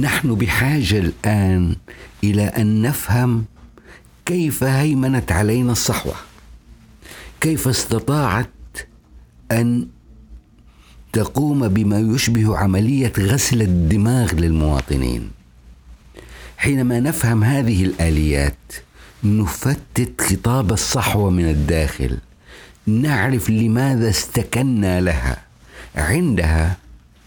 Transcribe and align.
نحن 0.00 0.34
بحاجة 0.34 0.98
الآن 0.98 1.76
إلى 2.24 2.42
أن 2.42 2.82
نفهم 2.82 3.44
كيف 4.26 4.64
هيمنت 4.64 5.32
علينا 5.32 5.72
الصحوة. 5.72 6.14
كيف 7.40 7.68
استطاعت 7.68 8.50
أن 9.52 9.86
تقوم 11.12 11.68
بما 11.68 11.98
يشبه 11.98 12.56
عملية 12.56 13.12
غسل 13.18 13.62
الدماغ 13.62 14.34
للمواطنين. 14.34 15.30
حينما 16.58 17.00
نفهم 17.00 17.44
هذه 17.44 17.84
الآليات 17.84 18.72
نفتت 19.24 20.20
خطاب 20.20 20.72
الصحوة 20.72 21.30
من 21.30 21.44
الداخل. 21.50 22.18
نعرف 22.86 23.50
لماذا 23.50 24.08
استكنا 24.08 25.00
لها. 25.00 25.42
عندها 25.96 26.76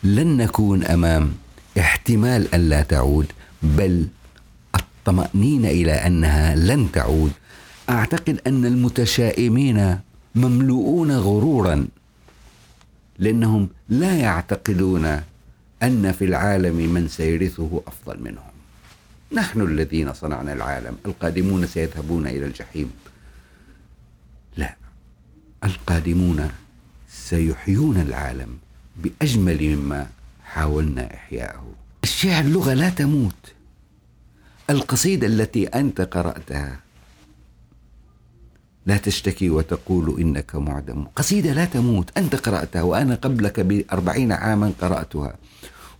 لن 0.03 0.37
نكون 0.37 0.83
أمام 0.83 1.33
احتمال 1.77 2.55
الا 2.55 2.81
تعود 2.81 3.25
بل 3.63 4.07
الطمأنينة 4.75 5.69
إلى 5.69 5.91
أنها 5.91 6.55
لن 6.55 6.91
تعود. 6.91 7.31
أعتقد 7.89 8.41
أن 8.47 8.65
المتشائمين 8.65 9.99
مملوءون 10.35 11.11
غرورا 11.11 11.87
لأنهم 13.19 13.69
لا 13.89 14.15
يعتقدون 14.15 15.05
أن 15.83 16.11
في 16.11 16.25
العالم 16.25 16.93
من 16.93 17.07
سيرثه 17.07 17.81
أفضل 17.87 18.23
منهم. 18.23 18.53
نحن 19.31 19.61
الذين 19.61 20.13
صنعنا 20.13 20.53
العالم 20.53 20.95
القادمون 21.05 21.67
سيذهبون 21.67 22.27
إلى 22.27 22.45
الجحيم. 22.45 22.91
لا 24.57 24.75
القادمون 25.63 26.51
سيحيون 27.11 27.97
العالم 27.97 28.57
بأجمل 28.97 29.75
مما 29.75 30.07
حاولنا 30.49 31.13
إحياءه. 31.13 31.65
الشعر 32.03 32.43
لغة 32.43 32.73
لا 32.73 32.89
تموت. 32.89 33.53
القصيدة 34.69 35.27
التي 35.27 35.67
أنت 35.67 36.01
قرأتها 36.01 36.79
لا 38.85 38.97
تشتكي 38.97 39.49
وتقول 39.49 40.19
إنك 40.21 40.55
معدم. 40.55 41.05
قصيدة 41.15 41.53
لا 41.53 41.65
تموت. 41.65 42.17
أنت 42.17 42.35
قرأتها 42.35 42.81
وأنا 42.81 43.15
قبلك 43.15 43.59
بأربعين 43.59 44.31
عاما 44.31 44.71
قرأتها. 44.81 45.35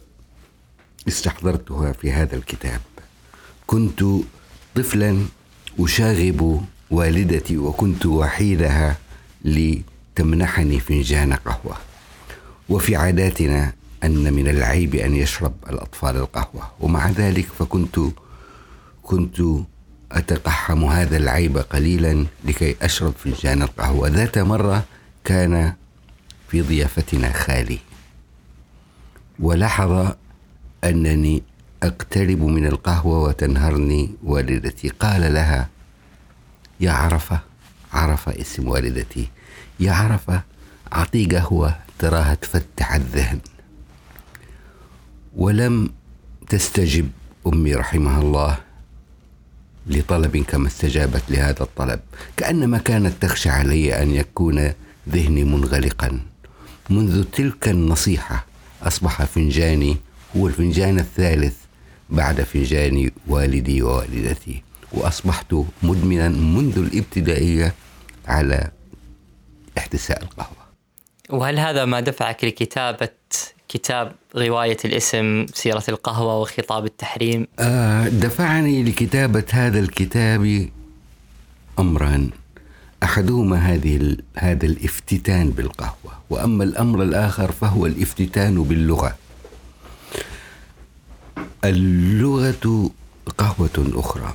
استحضرتها 1.09 1.93
في 1.93 2.13
هذا 2.13 2.37
الكتاب. 2.37 2.81
كنت 3.67 4.05
طفلا 4.75 5.27
أشاغب 5.81 6.65
والدتي 6.91 7.59
وكنت 7.59 8.07
وحيدها 8.07 8.97
لتمنحني 9.45 10.81
فنجان 10.81 11.33
قهوة. 11.33 11.77
وفي 12.69 12.97
عاداتنا 12.97 13.73
أن 14.05 14.33
من 14.33 14.49
العيب 14.49 14.95
أن 14.95 15.17
يشرب 15.17 15.53
الأطفال 15.71 16.17
القهوة. 16.17 16.71
ومع 16.81 17.11
ذلك 17.11 17.47
فكنت 17.59 18.01
كنت 19.03 19.43
أتقحم 20.13 20.85
هذا 20.85 21.17
العيب 21.17 21.59
قليلا 21.59 22.27
لكي 22.45 22.77
أشرب 22.83 23.13
فنجان 23.13 23.63
القهوة. 23.63 24.09
ذات 24.09 24.39
مرة 24.39 24.85
كان 25.25 25.73
في 26.49 26.63
ضيافتنا 26.63 27.33
خالي. 27.33 27.79
ولاحظ 29.41 30.13
أنني 30.85 31.43
أقترب 31.83 32.43
من 32.43 32.67
القهوة 32.67 33.23
وتنهرني 33.23 34.11
والدتي. 34.25 34.89
قال 34.89 35.35
لها 35.35 35.69
يا 36.81 36.91
عرفة 36.91 37.41
عرفة 37.93 38.41
اسم 38.41 38.69
والدتي. 38.69 39.29
يا 39.81 39.93
عرفة 39.93 40.43
أعطي 40.93 41.27
قهوة 41.27 41.77
تراها 41.99 42.35
تفتح 42.35 42.95
الذهن. 42.95 43.41
ولم 45.37 45.91
تستجب 46.49 47.11
أمي 47.47 47.75
رحمها 47.75 48.21
الله 48.21 48.59
لطلب 49.87 50.37
كما 50.37 50.67
استجابت 50.67 51.23
لهذا 51.29 51.63
الطلب. 51.63 52.01
كأنما 52.37 52.79
كانت 52.79 53.23
تخشى 53.23 53.49
علي 53.49 54.03
أن 54.03 54.11
يكون 54.11 54.73
ذهني 55.09 55.45
منغلقا. 55.45 56.21
منذ 56.91 57.25
تلك 57.25 57.69
النصيحة 57.69 58.47
أصبح 58.83 59.25
فنجاني 59.25 59.97
هو 60.37 60.49
الفنجان 60.49 60.99
الثالث 60.99 61.55
بعد 62.11 62.43
فنجان 62.43 63.11
والدي 63.27 63.83
ووالدتي. 63.83 64.63
وأصبحت 64.97 65.55
مدمنا 65.83 66.29
منذ 66.29 66.79
الابتدائية 66.79 67.75
على 68.29 68.71
احتساء 69.79 70.23
القهوة. 70.23 70.67
وهل 71.31 71.59
هذا 71.59 71.85
ما 71.85 72.01
دفعك 72.01 72.45
لكتابة 72.45 73.09
كتاب 73.69 74.13
غوايه 74.37 74.77
الاسم 74.85 75.47
سيرة 75.55 75.85
القهوة 75.89 76.41
وخطاب 76.41 76.85
التحريم؟ 76.85 77.47
آه 77.59 78.09
دفعني 78.09 78.83
لكتابة 78.83 79.45
هذا 79.51 79.79
الكتاب 79.79 80.69
امران 81.79 82.31
أحدهما 83.03 83.57
هذه 83.57 84.17
هذا 84.37 84.67
الافتتان 84.67 85.51
بالقهوة 85.51 86.13
وأما 86.31 86.65
الأمر 86.65 87.03
الآخر 87.03 87.53
فهو 87.53 87.87
الافتتان 87.87 88.63
باللغة. 88.63 89.17
اللغة 91.65 92.91
قهوة 93.39 93.91
أخرى 93.95 94.33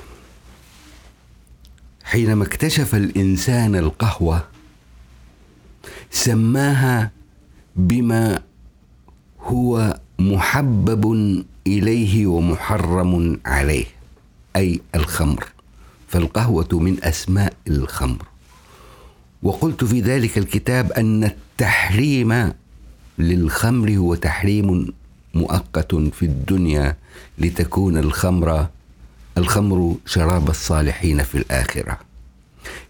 حينما 2.12 2.44
اكتشف 2.44 2.96
الإنسان 2.96 3.76
القهوة 3.76 4.44
سماها 6.12 7.12
بما 7.76 8.42
هو 9.42 10.00
محبب 10.20 11.06
إليه 11.68 12.28
ومحرم 12.28 13.40
عليه 13.46 13.86
أي 14.56 14.82
الخمر. 14.96 15.46
فالقهوة 16.08 16.68
من 16.74 17.04
أسماء 17.04 17.54
الخمر. 17.68 18.26
وقلت 19.44 19.84
في 19.84 20.02
ذلك 20.02 20.38
الكتاب 20.38 20.92
أن 20.92 21.24
التحريم 21.24 22.54
للخمر 23.20 23.92
هو 23.92 24.16
تحريم 24.16 24.94
مؤقت 25.34 25.96
في 25.96 26.26
الدنيا 26.26 26.98
لتكون 27.38 27.98
الخمر 27.98 28.68
الخمر 29.38 29.96
شراب 30.06 30.50
الصالحين 30.50 31.24
في 31.24 31.38
الآخرة. 31.38 32.00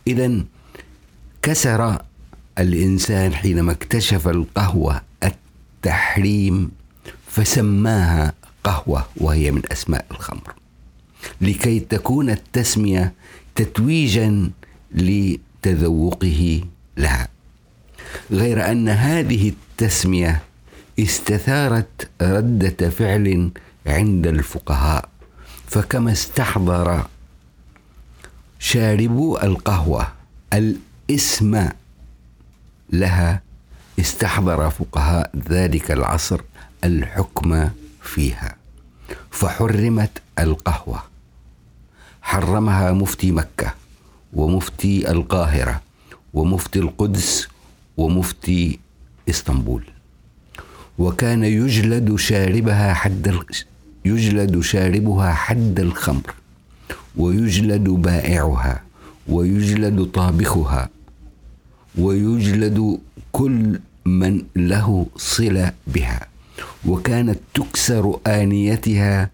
إذا 0.07 0.43
كسر 1.41 2.01
الإنسان 2.59 3.33
حينما 3.33 3.71
اكتشف 3.71 4.27
القهوة 4.27 5.01
التحريم 5.23 6.71
فسماها 7.27 8.33
قهوة 8.63 9.05
وهي 9.17 9.51
من 9.51 9.61
أسماء 9.71 10.05
الخمر. 10.11 10.53
لكي 11.41 11.79
تكون 11.79 12.29
التسمية 12.29 13.13
تتويجا 13.55 14.51
لتذوقه 14.91 16.63
لها. 16.97 17.27
غير 18.31 18.71
أن 18.71 18.89
هذه 18.89 19.49
التسمية 19.49 20.41
استثارت 20.99 22.09
ردة 22.21 22.89
فعل 22.89 23.51
عند 23.87 24.27
الفقهاء. 24.27 25.09
فكما 25.71 26.11
استحضر 26.11 27.07
شاربو 28.59 29.37
القهوة 29.37 30.07
الإسم 30.53 31.69
لها 32.89 33.41
استحضر 33.99 34.69
فقهاء 34.69 35.31
ذلك 35.49 35.91
العصر 35.91 36.41
الحكم 36.83 37.69
فيها. 38.01 38.55
فحرمت 39.31 40.21
القهوة. 40.39 41.03
حرمها 42.21 42.91
مفتي 42.91 43.31
مكة 43.31 43.73
ومفتي 44.33 45.11
القاهرة 45.11 45.81
ومفتي 46.33 46.79
القدس 46.79 47.47
ومفتي 47.97 48.79
إسطنبول. 49.29 49.83
وكان 50.97 51.43
يجلد 51.43 52.15
شاربها 52.15 52.93
حد 52.93 53.27
يجلد 54.05 54.59
شاربها 54.59 55.33
حد 55.33 55.79
الخمر 55.79 56.33
ويجلد 57.17 57.83
بائعها 57.83 58.83
ويجلد 59.27 60.03
طابخها 60.05 60.89
ويجلد 61.97 62.99
كل 63.31 63.79
من 64.05 64.43
له 64.55 65.07
صلة 65.17 65.71
بها. 65.87 66.27
وكانت 66.85 67.39
تكسر 67.53 68.19
آنيتها 68.27 69.29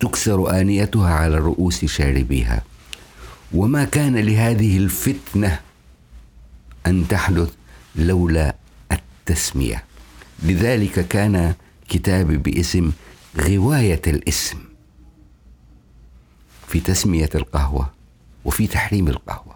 تكسر 0.00 0.60
آنيتها 0.60 1.10
على 1.10 1.36
رؤوس 1.36 1.84
شاربيها. 1.84 2.62
وما 3.54 3.84
كان 3.84 4.16
لهذه 4.16 4.78
الفتنة 4.78 5.60
أن 6.86 7.08
تحدث 7.08 7.50
لولا 7.96 8.54
التسمية. 8.92 9.84
لذلك 10.42 11.08
كان 11.08 11.54
كتابي 11.88 12.36
باسم 12.36 12.92
غواية 13.40 14.02
الاسم 14.06 14.58
في 16.68 16.80
تسمية 16.80 17.30
القهوة 17.34 17.90
وفي 18.44 18.66
تحريم 18.66 19.08
القهوة 19.08 19.54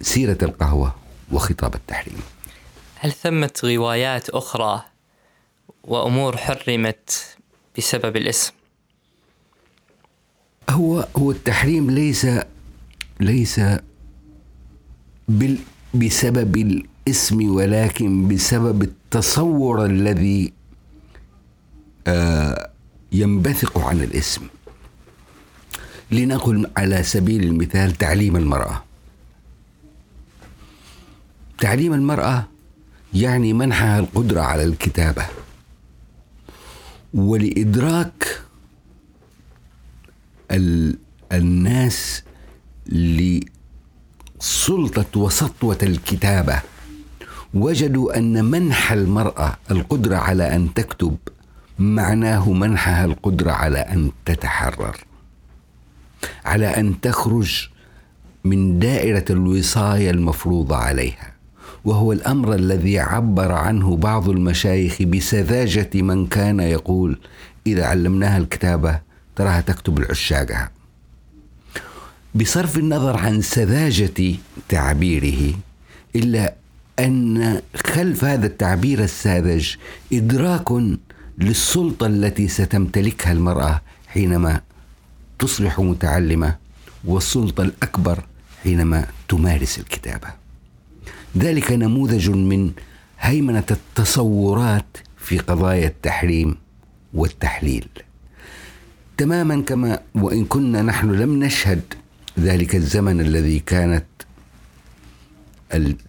سيرة 0.00 0.38
القهوة 0.42 0.94
وخطاب 1.32 1.74
التحريم 1.74 2.20
هل 2.94 3.12
ثمة 3.12 3.52
روايات 3.64 4.30
أخرى 4.30 4.82
وأمور 5.84 6.36
حرمت 6.36 7.36
بسبب 7.78 8.16
الاسم؟ 8.16 8.52
هو 10.70 11.08
هو 11.16 11.30
التحريم 11.30 11.90
ليس 11.90 12.26
ليس 13.20 13.60
بال 15.28 15.58
بسبب 15.94 16.56
الاسم 16.56 17.50
ولكن 17.50 18.28
بسبب 18.28 18.82
التصور 18.82 19.84
الذي 19.84 20.52
ينبثق 23.12 23.78
عن 23.78 24.00
الاسم. 24.00 24.42
لنقل 26.10 26.70
على 26.76 27.02
سبيل 27.02 27.44
المثال 27.44 27.92
تعليم 27.92 28.36
المرأة. 28.36 28.84
تعليم 31.58 31.92
المرأة 31.94 32.48
يعني 33.14 33.52
منحها 33.52 33.98
القدرة 33.98 34.40
على 34.40 34.64
الكتابة. 34.64 35.26
ولإدراك 37.14 38.40
الناس 41.32 42.22
لسلطة 42.86 43.44
وسطوة 45.16 45.78
الكتابة. 45.82 46.62
وجدوا 47.54 48.18
أن 48.18 48.44
منح 48.44 48.92
المرأة 48.92 49.56
القدرة 49.70 50.16
على 50.16 50.54
أن 50.54 50.74
تكتب 50.74 51.16
معناه 51.78 52.52
منحها 52.52 53.04
القدرة 53.04 53.52
على 53.52 53.78
أن 53.78 54.10
تتحرر 54.24 54.96
على 56.44 56.66
أن 56.66 57.00
تخرج 57.00 57.68
من 58.44 58.78
دائرة 58.78 59.24
الوصاية 59.30 60.10
المفروضة 60.10 60.76
عليها 60.76 61.32
وهو 61.84 62.12
الأمر 62.12 62.54
الذي 62.54 62.98
عبر 62.98 63.52
عنه 63.52 63.96
بعض 63.96 64.28
المشايخ 64.28 65.02
بسذاجة 65.02 65.90
من 65.94 66.26
كان 66.26 66.60
يقول 66.60 67.18
إذا 67.66 67.86
علمناها 67.86 68.38
الكتابة 68.38 69.00
تراها 69.36 69.60
تكتب 69.60 69.98
العشاقها. 69.98 70.70
بصرف 72.34 72.78
النظر 72.78 73.16
عن 73.16 73.40
سذاجة 73.40 74.34
تعبيره 74.68 75.54
إلا 76.16 76.54
أن 76.98 77.60
خلف 77.86 78.24
هذا 78.24 78.46
التعبير 78.46 79.04
الساذج 79.04 79.74
إدراك 80.12 80.70
للسلطة 81.38 82.06
التي 82.06 82.48
ستمتلكها 82.48 83.32
المرأة 83.32 83.82
حينما 84.08 84.60
تصبح 85.38 85.80
متعلمة 85.80 86.56
والسلطة 87.04 87.62
الأكبر 87.62 88.24
حينما 88.62 89.06
تمارس 89.28 89.78
الكتابة. 89.78 90.28
ذلك 91.38 91.72
نموذج 91.72 92.30
من 92.30 92.72
هيمنة 93.20 93.64
التصورات 93.70 94.96
في 95.18 95.38
قضايا 95.38 95.88
التحريم 95.88 96.56
والتحليل. 97.14 97.88
تماما 99.16 99.60
كما 99.60 100.00
وإن 100.14 100.44
كنا 100.44 100.82
نحن 100.82 101.10
لم 101.10 101.44
نشهد 101.44 101.82
ذلك 102.38 102.76
الزمن 102.76 103.20
الذي 103.20 103.58
كانت 103.58 104.04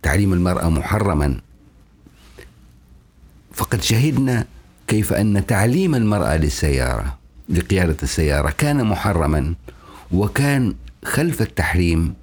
تعليم 0.02 0.34
المرأة 0.34 0.70
محرما 0.70 1.42
فقد 3.54 3.82
شهدنا 3.82 4.46
كيف 4.90 5.14
أن 5.14 5.46
تعليم 5.46 5.96
المرأة 5.96 6.38
للسيارة 6.38 7.18
لقيادة 7.50 7.98
السيارة 8.04 8.54
كان 8.58 8.86
محرما 8.86 9.54
وكان 10.12 10.76
خلف 11.06 11.42
التحريم 11.42 12.14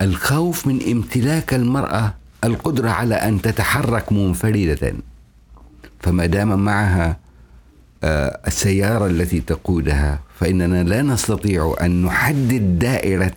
الخوف 0.00 0.66
من 0.66 0.90
امتلاك 0.90 1.54
المرأة 1.54 2.14
القدرة 2.44 2.90
على 2.90 3.14
أن 3.14 3.42
تتحرك 3.42 4.12
منفردة 4.12 4.94
فما 6.00 6.26
دام 6.26 6.64
معها 6.64 7.16
آه، 8.04 8.40
السيارة 8.46 9.06
التي 9.06 9.40
تقودها 9.40 10.18
فإننا 10.40 10.82
لا 10.82 11.02
نستطيع 11.02 11.76
أن 11.80 12.02
نحدد 12.02 12.78
دائرة 12.78 13.32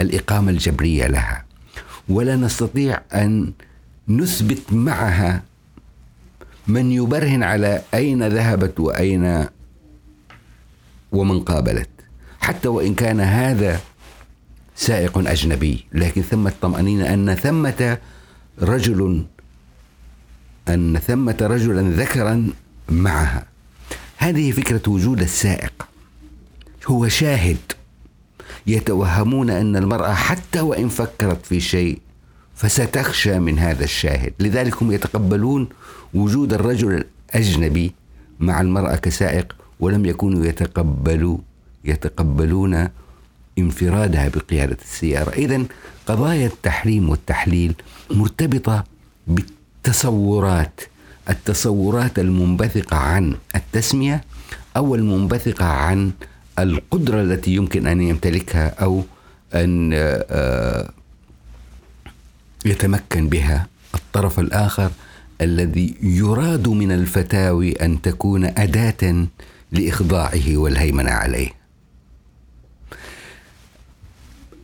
الإقامة 0.00 0.50
الجبرية 0.50 1.06
لها 1.06 1.44
ولا 2.08 2.36
نستطيع 2.36 3.00
أن 3.14 3.52
نثبت 4.08 4.72
معها 4.72 5.42
من 6.68 6.92
يبرهن 6.92 7.42
على 7.42 7.82
أين 7.94 8.28
ذهبت 8.28 8.80
وأين 8.80 9.46
ومن 11.12 11.40
قابلت. 11.40 11.88
حتى 12.40 12.68
وإن 12.68 12.94
كان 12.94 13.20
هذا 13.20 13.80
سائق 14.76 15.18
أجنبي 15.18 15.84
لكن 15.92 16.22
ثمة 16.22 16.52
طمأنينة 16.62 17.14
أن 17.14 17.34
ثمة 17.34 17.98
رجل 18.62 19.26
أن 20.68 20.98
ثمة 20.98 21.36
رجلا 21.40 21.82
ذكرا 21.82 22.50
معها. 22.88 23.46
هذه 24.16 24.50
فكرة 24.50 24.82
وجود 24.88 25.20
السائق. 25.22 25.88
هو 26.86 27.08
شاهد 27.08 27.58
يتوهمون 28.66 29.50
أن 29.50 29.76
المرأة 29.76 30.14
حتى 30.14 30.60
وإن 30.60 30.88
فكرت 30.88 31.46
في 31.46 31.60
شيء 31.60 31.98
فستخشى 32.54 33.38
من 33.38 33.58
هذا 33.58 33.84
الشاهد. 33.84 34.32
لذلك 34.40 34.82
هم 34.82 34.92
يتقبلون 34.92 35.68
وجود 36.16 36.52
الرجل 36.52 37.04
الأجنبي 37.34 37.92
مع 38.40 38.60
المرأة 38.60 38.96
كسائق 38.96 39.56
ولم 39.80 40.06
يكونوا 40.06 40.46
يتقبلوا 40.46 41.38
يتقبلون 41.84 42.88
انفرادها 43.58 44.28
بقيادة 44.28 44.76
السيارة. 44.82 45.30
إذا 45.30 45.62
قضايا 46.06 46.46
التحريم 46.46 47.08
والتحليل 47.10 47.74
مرتبطة 48.10 48.84
بالتصورات. 49.26 50.80
التصورات 51.30 52.18
المنبثقة 52.18 52.96
عن 52.96 53.36
التسمية 53.54 54.24
أو 54.76 54.94
المنبثقة 54.94 55.64
عن 55.64 56.10
القدرة 56.58 57.22
التي 57.22 57.54
يمكن 57.54 57.86
أن 57.86 58.00
يمتلكها 58.00 58.68
أو 58.68 59.02
أن 59.54 59.90
آه، 59.94 60.90
يتمكن 62.64 63.28
بها 63.28 63.66
الطرف 63.94 64.40
الآخر. 64.40 64.90
الذي 65.40 65.94
يراد 66.02 66.68
من 66.68 66.92
الفتاوي 66.92 67.72
أن 67.72 68.02
تكون 68.02 68.44
أداة 68.44 69.26
لإخضاعه 69.72 70.56
والهيمنة 70.56 71.10
عليه. 71.10 71.48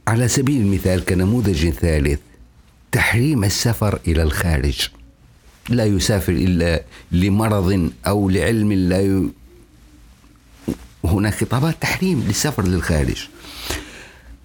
على 0.09 0.29
سبيل 0.29 0.61
المثال 0.61 1.05
كنموذج 1.05 1.71
ثالث 1.71 2.21
تحريم 2.93 3.45
السفر 3.45 3.99
إلى 4.07 4.23
الخارج. 4.23 4.89
لا 5.69 5.85
يسافر 5.85 6.33
إلا 6.33 6.83
لمرض 7.13 7.91
أو 8.07 8.29
لعلم 8.29 8.73
لا 8.73 9.01
ي... 9.01 9.29
هناك 11.05 11.35
خطابات 11.35 11.77
تحريم 11.81 12.25
للسفر 12.29 12.67
للخارج. 12.67 13.29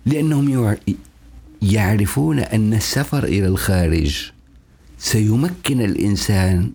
لأنهم 0.06 0.76
يعرفون 1.62 2.40
أن 2.40 2.74
السفر 2.74 3.24
إلى 3.24 3.48
الخارج 3.48 4.32
سيمكن 4.98 5.82
الإنسان 5.82 6.72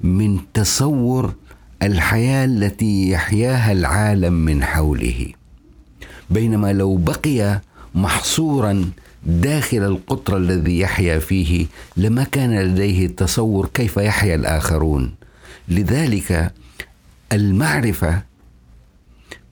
من 0.00 0.38
تصور 0.54 1.34
الحياة 1.82 2.44
التي 2.44 3.10
يحياها 3.10 3.72
العالم 3.72 4.32
من 4.32 4.64
حوله. 4.64 5.26
بينما 6.30 6.72
لو 6.72 6.96
بقي 6.96 7.60
محصورا 7.94 8.90
داخل 9.26 9.78
القطر 9.78 10.36
الذي 10.36 10.78
يحيا 10.78 11.18
فيه 11.18 11.66
لما 11.96 12.24
كان 12.24 12.60
لديه 12.60 13.06
تصور 13.06 13.66
كيف 13.74 13.96
يحيا 13.96 14.34
الآخرون. 14.34 15.14
لذلك 15.68 16.52
المعرفة 17.32 18.22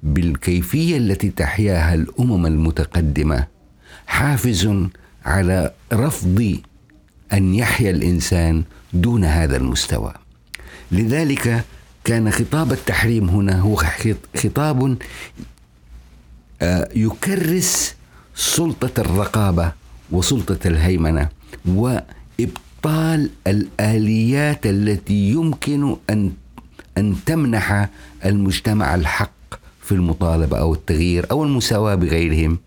بالكيفية 0.03 0.97
التي 0.97 1.31
تحياها 1.31 1.95
الأمم 1.95 2.47
المتقدمة 2.47 3.47
حافز 4.07 4.89
على 5.25 5.71
رفض 5.93 6.57
أن 7.35 7.55
يحيا 7.55 7.91
الإنسان 7.91 8.65
دون 8.93 9.25
هذا 9.25 9.57
المستوى 9.57 10.13
لذلك 10.93 11.65
كان 12.05 12.31
خطاب 12.31 12.73
التحريم 12.73 13.29
هنا 13.29 13.61
هو 13.61 13.83
خطاب 14.37 14.97
آه، 16.63 16.89
يكرس 16.95 17.95
سلطة 18.35 19.01
الرقابة 19.01 19.73
وسلطة 20.11 20.59
الهيمنة 20.67 21.29
وإبطال 21.67 23.31
الآليات 23.47 24.67
التي 24.67 25.31
يمكن 25.31 25.97
أن 26.11 26.33
أن 26.99 27.17
تمنح 27.27 27.89
المجتمع 28.25 28.95
الحق 28.95 29.31
في 29.83 29.93
المطالبة 29.93 30.59
أو 30.59 30.75
التغيير 30.75 31.27
أو 31.31 31.45
المساواة 31.45 31.95
بغيرهم 31.95 32.59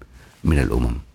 من 0.44 0.60
الأمم. 0.60 1.07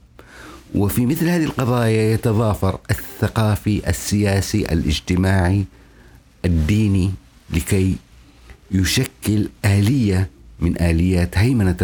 وفي 0.75 1.07
مثل 1.07 1.29
هذه 1.29 1.45
القضايا 1.45 2.13
يتضافر 2.13 2.79
الثقافي، 2.91 3.89
السياسي، 3.89 4.73
الاجتماعي، 4.73 5.65
الديني 6.45 7.13
لكي 7.51 7.97
يشكل 8.71 9.49
آلية 9.65 10.31
من 10.61 10.83
آليات 10.83 11.39
هيمنة 11.39 11.77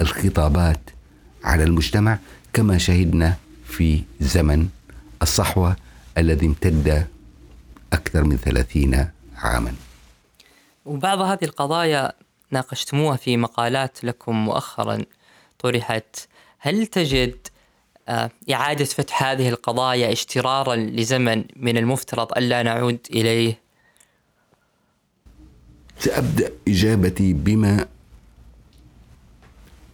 الخطابات 0.00 0.80
على 1.44 1.64
المجتمع 1.64 2.18
كما 2.52 2.78
شهدنا 2.78 3.36
في 3.66 4.02
زمن 4.20 4.68
الصحوة 5.22 5.76
الذي 6.18 6.46
امتد 6.46 7.06
أكثر 7.92 8.24
من 8.24 8.36
ثلاثين 8.36 9.08
عاما. 9.36 9.74
وبعض 10.84 11.20
هذه 11.20 11.44
القضايا 11.44 12.12
ناقشتموها 12.50 13.16
في 13.16 13.36
مقالات 13.36 14.04
لكم 14.04 14.36
مؤخرا 14.44 14.98
طرحت. 15.58 16.16
هل 16.58 16.86
تجد 16.86 17.36
إعادة 18.50 18.84
فتح 18.84 19.22
هذه 19.22 19.48
القضايا 19.48 20.12
اشترارا 20.12 20.76
لزمن 20.76 21.44
من 21.56 21.76
المفترض 21.78 22.32
ألا 22.38 22.62
نعود 22.62 22.98
إليه؟ 23.10 23.58
سأبدأ 25.98 26.52
إجابتي 26.68 27.32
بما 27.32 27.86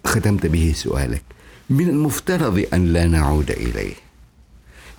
ختمت 0.06 0.46
به 0.46 0.72
سؤالك. 0.76 1.22
من 1.70 1.88
المفترض 1.88 2.66
أن 2.74 2.92
لا 2.92 3.06
نعود 3.06 3.50
إليه. 3.50 3.94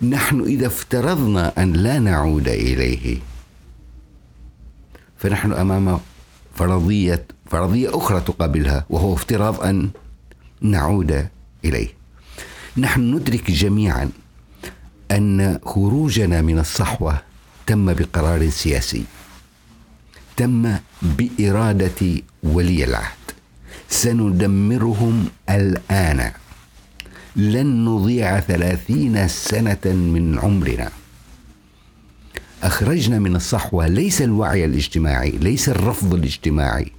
نحن 0.01 0.41
إذا 0.41 0.67
افترضنا 0.67 1.63
أن 1.63 1.73
لا 1.73 1.99
نعود 1.99 2.47
إليه 2.47 3.19
فنحن 5.17 5.53
أمام 5.53 5.99
فرضية 6.55 7.25
فرضية 7.45 7.97
أخرى 7.97 8.21
تقابلها 8.21 8.85
وهو 8.89 9.13
افتراض 9.13 9.61
أن 9.61 9.89
نعود 10.61 11.27
إليه. 11.65 12.00
نحن 12.77 13.01
ندرك 13.01 13.51
جميعا 13.51 14.09
أن 15.11 15.59
خروجنا 15.65 16.41
من 16.41 16.59
الصحوة 16.59 17.21
تم 17.67 17.93
بقرار 17.93 18.49
سياسي 18.49 19.03
تم 20.37 20.75
بإرادة 21.01 22.21
ولي 22.43 22.83
العهد. 22.83 23.17
سندمرهم 23.89 25.27
الآن. 25.49 26.31
لن 27.35 27.85
نضيع 27.85 28.39
ثلاثين 28.39 29.27
سنة 29.27 29.85
من 29.85 30.39
عمرنا. 30.39 30.89
أخرجنا 32.63 33.19
من 33.19 33.35
الصحوة 33.35 33.87
ليس 33.87 34.21
الوعي 34.21 34.65
الاجتماعي 34.65 35.29
ليس 35.29 35.69
الرفض 35.69 36.13
الاجتماعي. 36.13 36.91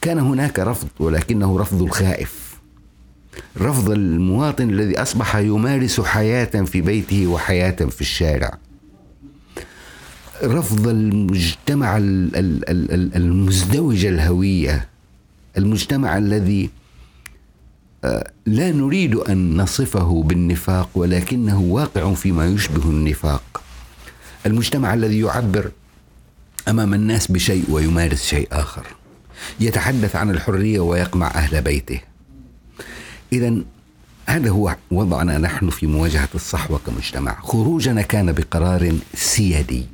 كان 0.00 0.18
هناك 0.18 0.58
رفض 0.58 0.88
ولكنه 0.98 1.58
رفض 1.58 1.82
الخائف. 1.82 2.49
رفض 3.58 3.90
المواطن 3.90 4.70
الذي 4.70 5.02
أصبح 5.02 5.36
يمارس 5.36 6.00
حياة 6.00 6.44
في 6.64 6.80
بيته 6.80 7.26
وحياة 7.26 7.70
في 7.70 8.00
الشارع. 8.00 8.58
رفض 10.44 10.88
المجتمع 10.88 11.98
المزدوج 13.16 14.04
الهوية 14.04 14.88
المجتمع 15.58 16.18
الذي 16.18 16.70
لا 18.46 18.72
نريد 18.72 19.14
أن 19.14 19.56
نصفه 19.56 20.22
بالنفاق 20.22 20.88
ولكنه 20.94 21.60
واقع 21.60 22.14
فيما 22.14 22.46
يشبه 22.46 22.90
النفاق. 22.90 23.62
المجتمع 24.46 24.94
الذي 24.94 25.20
يعبر 25.20 25.70
أمام 26.68 26.94
الناس 26.94 27.30
بشيء 27.30 27.64
ويمارس 27.70 28.24
شيء 28.24 28.48
آخر 28.52 28.86
يتحدث 29.60 30.16
عن 30.16 30.30
الحرية 30.30 30.80
ويقمع 30.80 31.26
أهل 31.26 31.62
بيته. 31.62 32.00
اذا 33.32 33.54
هذا 34.26 34.50
هو 34.50 34.76
وضعنا 34.90 35.38
نحن 35.38 35.70
في 35.70 35.86
مواجهة 35.86 36.28
الصحوة 36.34 36.80
كمجتمع. 36.86 37.40
خروجنا 37.40 38.02
كان 38.02 38.32
بقرار 38.32 38.98
سيادي. 39.14 39.86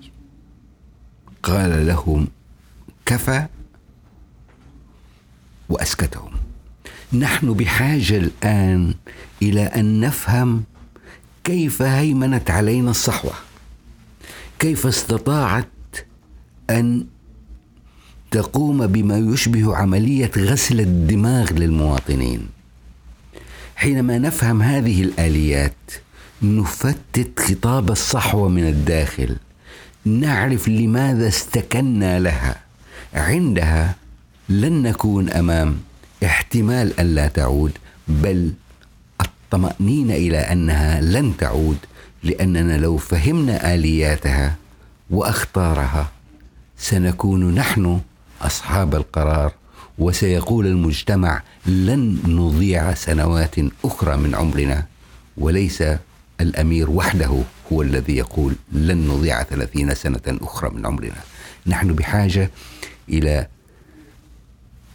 قال 1.43 1.87
لهم 1.87 2.29
كفى 3.07 3.47
وأسكتهم. 5.69 6.31
نحن 7.13 7.53
بحاجة 7.53 8.17
الآن 8.17 8.95
إلى 9.43 9.63
أن 9.63 10.01
نفهم 10.01 10.65
كيف 11.45 11.83
هيمنت 11.83 12.51
علينا 12.51 12.91
الصحوة. 12.91 13.33
كيف 14.59 14.87
استطاعت 14.87 15.69
أن 16.71 17.07
تقوم 18.31 18.87
بما 18.87 19.19
يشبه 19.19 19.77
عملية 19.77 20.31
غسل 20.37 20.81
الدماغ 20.81 21.53
للمواطنين. 21.53 22.56
حينما 23.77 24.19
نفهم 24.19 24.63
هذه 24.63 25.03
الآليات 25.03 25.73
نفتت 26.43 27.41
خطاب 27.41 27.91
الصحوة 27.91 28.49
من 28.49 28.69
الداخل. 28.69 29.37
نعرف 30.05 30.69
لماذا 30.69 31.29
استكنا 31.29 32.21
لها. 32.21 32.57
عندها 33.15 33.95
لن 34.49 34.83
نكون 34.83 35.31
أمام 35.31 35.79
احتمال 36.25 37.01
أن 37.01 37.15
لا 37.15 37.29
تعود 37.29 37.73
بل 38.09 38.53
الطمأنينة 39.21 40.15
إلى 40.15 40.39
أنها 40.39 41.01
لن 41.01 41.37
تعود 41.37 41.79
لأننا 42.23 42.79
لو 42.79 42.97
فهمنا 42.97 43.75
آلياتها 43.75 44.57
وأخطارها 45.11 46.11
سنكون 46.79 47.55
نحن 47.55 48.01
أصحاب 48.43 48.95
القرار. 48.95 49.53
وسيقول 49.99 50.67
المجتمع 50.67 51.43
لن 51.67 52.19
نضيع 52.27 52.95
سنوات 52.95 53.55
أخرى 53.85 54.17
من 54.17 54.35
عمرنا 54.35 54.87
وليس 55.37 55.85
الأمير 56.41 56.91
وحده 56.91 57.43
هو 57.73 57.83
الذي 57.83 58.17
يقول 58.17 58.55
لن 58.73 59.09
نضيع 59.09 59.43
ثلاثين 59.43 59.95
سنة 59.95 60.21
أخرى 60.27 60.71
من 60.71 60.87
عمرنا. 60.87 61.23
نحن 61.67 61.95
بحاجة 61.95 62.51
إلى 63.09 63.47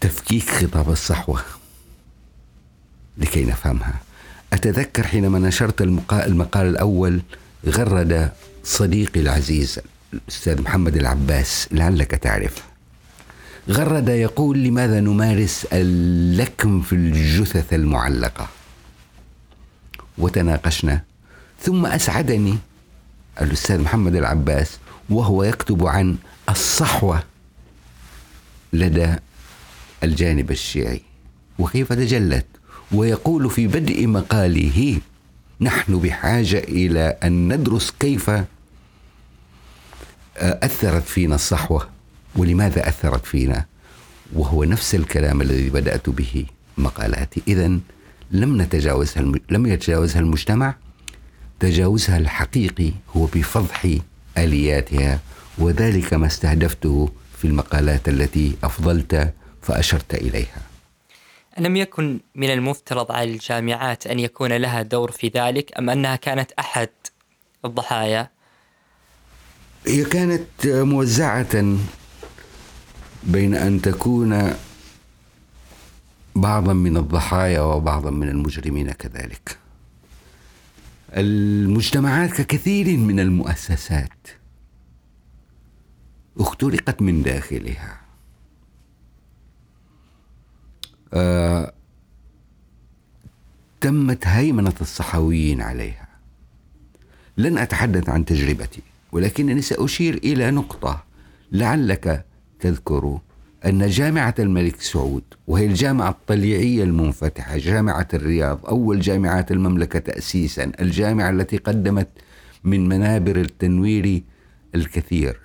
تفكيك 0.01 0.49
خطاب 0.49 0.89
الصحوة 0.89 1.41
لكي 3.17 3.45
نفهمها. 3.45 4.01
أتذكر 4.53 5.07
حينما 5.07 5.39
نشرت 5.39 5.81
المقال 6.11 6.67
الأول 6.67 7.21
غرد 7.65 8.31
صديقي 8.63 9.19
العزيز 9.19 9.79
الأستاذ 10.13 10.61
محمد 10.61 10.97
العباس 10.97 11.67
لعلك 11.71 12.11
تعرف. 12.11 12.70
غرد 13.69 14.09
يقول 14.09 14.63
لماذا 14.63 14.99
نمارس 14.99 15.67
اللكم 15.73 16.81
في 16.81 16.93
الجثث 16.93 17.73
المعلقة؟ 17.73 18.49
وتناقشنا. 20.17 21.03
ثم 21.61 21.85
أسعدني 21.85 22.57
الأستاذ 23.41 23.81
محمد 23.81 24.15
العباس 24.15 24.77
وهو 25.09 25.43
يكتب 25.43 25.87
عن 25.87 26.17
الصحوة 26.49 27.23
لدى 28.73 29.15
الجانب 30.03 30.51
الشيعي. 30.51 31.01
وكيف 31.59 31.93
تجلت؟ 31.93 32.45
ويقول 32.91 33.49
في 33.49 33.67
بدء 33.67 34.07
مقاله 34.07 34.99
نحن 35.61 35.99
بحاجة 35.99 36.57
إلى 36.57 37.17
أن 37.23 37.53
ندرس 37.53 37.93
كيف 37.99 38.31
أثرت 40.37 41.03
فينا 41.03 41.35
الصحوة. 41.35 41.89
ولماذا 42.35 42.87
أثرت 42.87 43.25
فينا؟ 43.25 43.65
وهو 44.33 44.63
نفس 44.63 44.95
الكلام 44.95 45.41
الذي 45.41 45.69
بدأت 45.69 46.09
به 46.09 46.45
مقالاتي. 46.77 47.41
إذا 47.47 47.79
لم 48.31 48.61
نتجاوزها 48.61 49.23
لم 49.49 49.65
يتجاوزها 49.65 50.19
المجتمع 50.19 50.75
تجاوزها 51.59 52.17
الحقيقي 52.17 52.91
هو 53.15 53.25
بفضح 53.25 53.87
آلياتها 54.37 55.19
وذلك 55.57 56.13
ما 56.13 56.27
استهدفته 56.27 57.09
في 57.37 57.47
المقالات 57.47 58.09
التي 58.09 58.55
أفضلت 58.63 59.33
فأشرت 59.61 60.13
إليها. 60.13 60.61
ألم 61.59 61.75
يكن 61.75 62.19
من 62.35 62.49
المفترض 62.49 63.11
على 63.11 63.33
الجامعات 63.33 64.07
أن 64.07 64.19
يكون 64.19 64.53
لها 64.53 64.81
دور 64.81 65.11
في 65.11 65.31
ذلك 65.35 65.77
أم 65.77 65.89
أنها 65.89 66.15
كانت 66.15 66.51
أحد 66.51 66.89
الضحايا؟ 67.65 68.29
هي 69.87 70.03
كانت 70.03 70.47
موزعة 70.65 71.77
بين 73.23 73.55
أن 73.55 73.81
تكون 73.81 74.53
بعضا 76.35 76.73
من 76.73 76.97
الضحايا 76.97 77.61
وبعضا 77.61 78.09
من 78.11 78.29
المجرمين 78.29 78.91
كذلك. 78.91 79.57
المجتمعات 81.13 82.41
ككثير 82.41 82.97
من 82.97 83.19
المؤسسات 83.19 84.27
اخترقت 86.37 87.01
من 87.01 87.23
داخلها. 87.23 88.01
آه 91.13 91.73
تمت 93.81 94.27
هيمنة 94.27 94.73
الصحويين 94.81 95.61
عليها. 95.61 96.07
لن 97.37 97.57
أتحدث 97.57 98.09
عن 98.09 98.25
تجربتي 98.25 98.81
ولكنني 99.11 99.61
سأشير 99.61 100.13
إلى 100.13 100.51
نقطة 100.51 101.03
لعلك 101.51 102.25
تذكر 102.61 103.19
أن 103.65 103.87
جامعة 103.87 104.35
الملك 104.39 104.81
سعود 104.81 105.23
وهي 105.47 105.65
الجامعة 105.65 106.09
الطليعية 106.09 106.83
المنفتحة 106.83 107.57
جامعة 107.57 108.07
الرياض 108.13 108.65
أول 108.65 108.99
جامعات 108.99 109.51
المملكة 109.51 109.99
تأسيسا 109.99 110.71
الجامعة 110.79 111.29
التي 111.29 111.57
قدمت 111.57 112.07
من 112.63 112.87
منابر 112.89 113.35
التنوير 113.35 114.23
الكثير. 114.75 115.39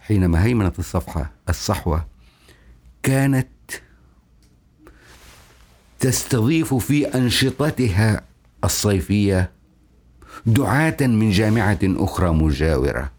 حينما 0.00 0.44
هيمنت 0.44 0.78
الصفحة 0.78 1.30
الصحوة 1.48 2.06
كانت 3.02 3.48
تستضيف 5.98 6.74
في 6.74 7.06
أنشطتها 7.06 8.22
الصيفية 8.64 9.50
دعاة 10.46 10.96
من 11.00 11.30
جامعة 11.30 11.78
أخرى 11.82 12.30
مجاورة. 12.30 13.15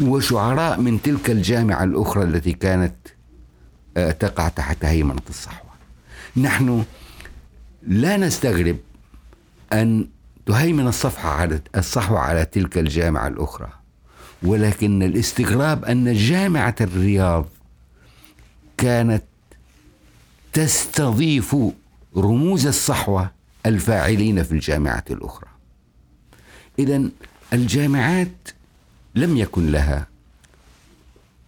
وشعراء 0.00 0.80
من 0.80 1.02
تلك 1.02 1.30
الجامعة 1.30 1.84
الأخرى 1.84 2.24
التي 2.24 2.52
كانت 2.52 2.94
آه، 3.96 4.10
تقع 4.10 4.48
تحت 4.48 4.84
هيمنة 4.84 5.22
الصحوة 5.28 5.70
نحن 6.36 6.84
لا 7.86 8.16
نستغرب 8.16 8.76
أن 9.72 10.06
تهيمن 10.46 10.86
الصفحة 10.86 11.30
على 11.30 11.60
الصحوة 11.76 12.18
على 12.18 12.44
تلك 12.44 12.78
الجامعة 12.78 13.28
الأخرى 13.28 13.68
ولكن 14.42 15.02
الاستغراب 15.02 15.84
أن 15.84 16.12
جامعة 16.14 16.74
الرياض 16.80 17.46
كانت 18.76 19.22
تستضيف 20.52 21.56
رموز 22.16 22.66
الصحوة 22.66 23.30
الفاعلين 23.66 24.42
في 24.42 24.52
الجامعات 24.52 25.10
الأخرى. 25.10 25.48
إذا 26.78 27.02
الجامعات 27.52 28.48
لم 29.14 29.36
يكن 29.36 29.72
لها 29.72 30.06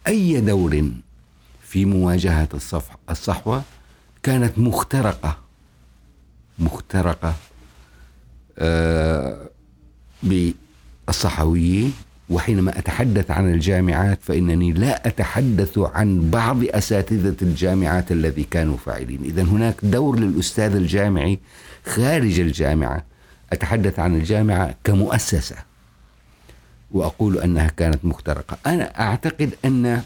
أي 0.07 0.41
دور 0.41 0.91
في 1.63 1.85
مواجهة 1.85 2.49
الصحوة 3.11 3.63
كانت 4.23 4.59
مخترقة 4.59 5.39
مخترقة 6.59 7.35
آه 8.59 9.49
بالصحويين 10.23 11.93
وحينما 12.31 12.79
أتحدث 12.79 13.31
عن 13.31 13.53
الجامعات 13.55 14.19
فإنني 14.23 14.73
لا 14.73 15.07
أتحدث 15.09 15.79
عن 15.79 16.31
بعض 16.31 16.65
أساتذة 16.65 17.37
الجامعات 17.43 18.13
الذي 18.13 18.45
كانوا 18.45 18.77
فاعلين. 18.77 19.25
إذا 19.25 19.43
هناك 19.43 19.75
دور 19.83 20.19
للأستاذ 20.19 20.75
الجامعي 20.77 21.39
خارج 21.87 22.41
الجامعة. 22.41 23.05
أتحدث 23.53 23.99
عن 23.99 24.15
الجامعة 24.15 24.75
كمؤسسة. 24.85 25.57
وأقول 26.93 27.39
أنها 27.39 27.69
كانت 27.69 28.05
مخترقة. 28.05 28.59
أنا 28.67 29.01
أعتقد 29.01 29.55
أن 29.65 30.03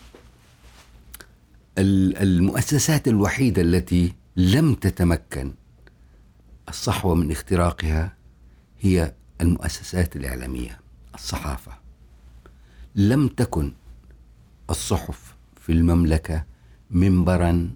المؤسسات 1.79 3.09
الوحيدة 3.09 3.63
التي 3.63 4.13
لم 4.37 4.75
تتمكن 4.75 5.53
الصحوة 6.69 7.15
من 7.15 7.31
اختراقها 7.31 8.13
هي 8.81 9.13
المؤسسات 9.41 10.17
الإعلامية 10.17 10.81
الصحافة. 11.15 11.73
لم 12.95 13.29
تكن 13.29 13.73
الصحف 14.71 15.35
في 15.61 15.73
المملكة 15.73 16.45
منبرا 16.91 17.71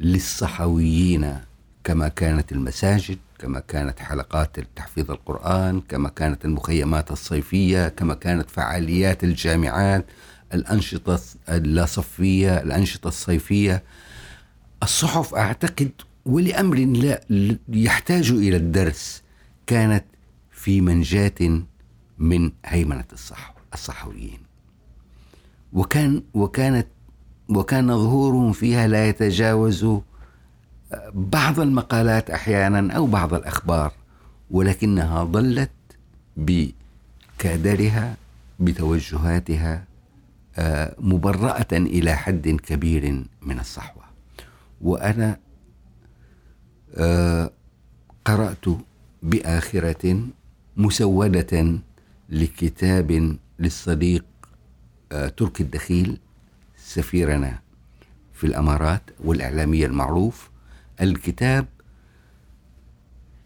للصحويين 0.00 1.38
كما 1.84 2.08
كانت 2.08 2.52
المساجد 2.52 3.18
كما 3.38 3.60
كانت 3.60 3.98
حلقات 4.00 4.60
تحفيظ 4.76 5.10
القرآن 5.10 5.80
كما 5.80 6.08
كانت 6.08 6.44
المخيمات 6.44 7.10
الصيفية 7.10 7.88
كما 7.88 8.14
كانت 8.14 8.50
فعاليات 8.50 9.24
الجامعات 9.24 10.06
الأنشطة 10.54 11.20
اللاصفية 11.48 12.58
الأنشطة 12.62 13.08
الصيفية. 13.08 13.82
الصحف 14.82 15.34
أعتقد 15.34 15.90
ولأمر 16.26 16.76
لا 16.76 17.20
يحتاج 17.68 18.30
إلى 18.30 18.56
الدرس 18.56 19.22
كانت 19.66 20.04
في 20.50 20.80
منجاة 20.80 21.62
من 22.18 22.50
هيمنة 22.66 23.04
الصحو 23.12 23.54
الصحويين. 23.74 24.38
وكان 25.72 26.22
وكانت 26.34 26.86
وكان 27.48 27.88
ظهورهم 27.88 28.52
فيها 28.52 28.86
لا 28.86 29.08
يتجاوز 29.08 29.86
بعض 31.14 31.60
المقالات 31.60 32.30
أحيانا 32.30 32.92
أو 32.92 33.06
بعض 33.06 33.34
الأخبار 33.34 33.92
ولكنها 34.50 35.24
ظلت 35.24 35.70
بكادرها 36.36 38.16
بتوجهاتها 38.60 39.84
آه، 40.56 40.94
مبرأة 40.98 41.66
إلى 41.72 42.16
حد 42.16 42.48
كبير 42.48 43.24
من 43.42 43.60
الصحوة. 43.60 44.02
وأنا 44.80 45.38
آه، 46.96 47.50
قرأت 48.24 48.64
بآخرة 49.22 50.26
مسودة 50.76 51.78
لكتاب 52.28 53.36
للصديق 53.58 54.24
آه، 55.12 55.28
تركي 55.28 55.62
الدخيل 55.62 56.18
سفيرنا 56.76 57.58
في 58.34 58.46
الإمارات 58.46 59.02
والإعلامية 59.24 59.86
المعروف 59.86 60.50
الكتاب 61.00 61.66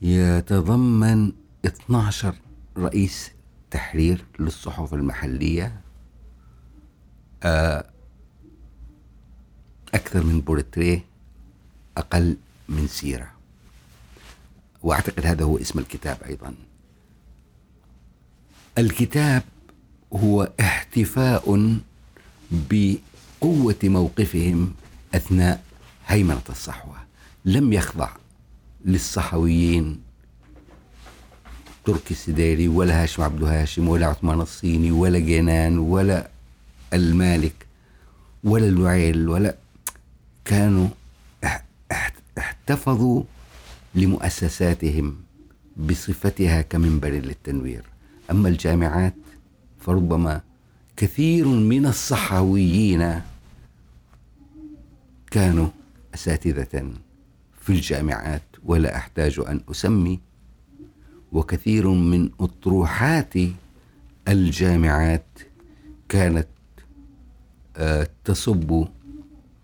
يتضمن 0.03 1.33
12 1.67 2.35
رئيس 2.79 3.31
تحرير 3.71 4.25
للصحف 4.39 4.95
المحلية 4.95 5.81
آه، 7.43 7.91
أكثر 9.95 10.25
من 10.25 10.41
بورتريه 10.41 11.05
أقل 11.97 12.37
من 12.69 12.87
سيرة. 12.87 13.33
وأعتقد 14.83 15.27
هذا 15.27 15.45
هو 15.45 15.59
اسم 15.59 15.79
الكتاب 15.79 16.23
أيضا. 16.23 16.55
الكتاب 18.79 19.43
هو 20.13 20.53
احتفاء 20.61 21.71
بقوة 22.51 23.79
موقفهم 23.85 24.75
أثناء 25.15 25.65
هيمنة 26.07 26.43
الصحوة. 26.49 27.02
لم 27.45 27.73
يخضع 27.73 28.09
للصحويين 28.85 30.01
تركي 31.85 32.11
السديري 32.11 32.69
ولا 32.69 33.03
هاشم 33.03 33.23
عبد 33.23 33.43
هاشم 33.45 33.89
ولا 33.89 34.07
عثمان 34.07 34.41
الصيني 34.41 34.93
ولا 34.93 35.19
جنان 35.19 35.79
ولا 35.79 36.29
المالك 36.93 37.67
ولا 38.45 38.69
الوعيل 38.69 39.29
ولا 39.29 39.57
كانوا 40.45 40.89
احتفظوا 42.39 43.23
لمؤسساتهم 43.95 45.17
بصفتها 45.77 46.63
كمنبر 46.63 47.09
للتنوير. 47.09 47.85
أما 48.31 48.49
الجامعات 48.49 49.15
فربما 49.81 50.41
كثير 50.97 51.49
من 51.49 51.87
الصحويين 51.87 53.21
كانوا 55.31 55.69
أساتذة 56.15 56.93
في 57.63 57.71
الجامعات 57.71 58.43
ولا 58.65 58.97
أحتاج 58.97 59.41
أن 59.49 59.61
أسمي 59.71 60.21
وكثير 61.33 61.89
من 61.89 62.31
أطروحات 62.41 63.35
الجامعات 64.29 65.27
كانت 66.09 66.47
آه، 67.77 68.09
تصب 68.25 68.85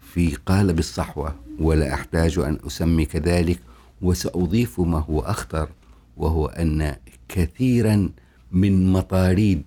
في 0.01 0.35
قالب 0.47 0.79
الصحوة 0.79 1.35
ولا 1.61 1.95
أحتاج 1.95 2.39
أن 2.39 2.59
أسمي 2.67 3.05
كذلك 3.05 3.61
وسأضيف 4.03 4.81
ما 4.81 4.99
هو 4.99 5.21
أخطر 5.21 5.69
وهو 6.17 6.47
أن 6.47 6.97
كثيرا 7.29 8.11
من 8.53 8.93
مطاريد 8.93 9.63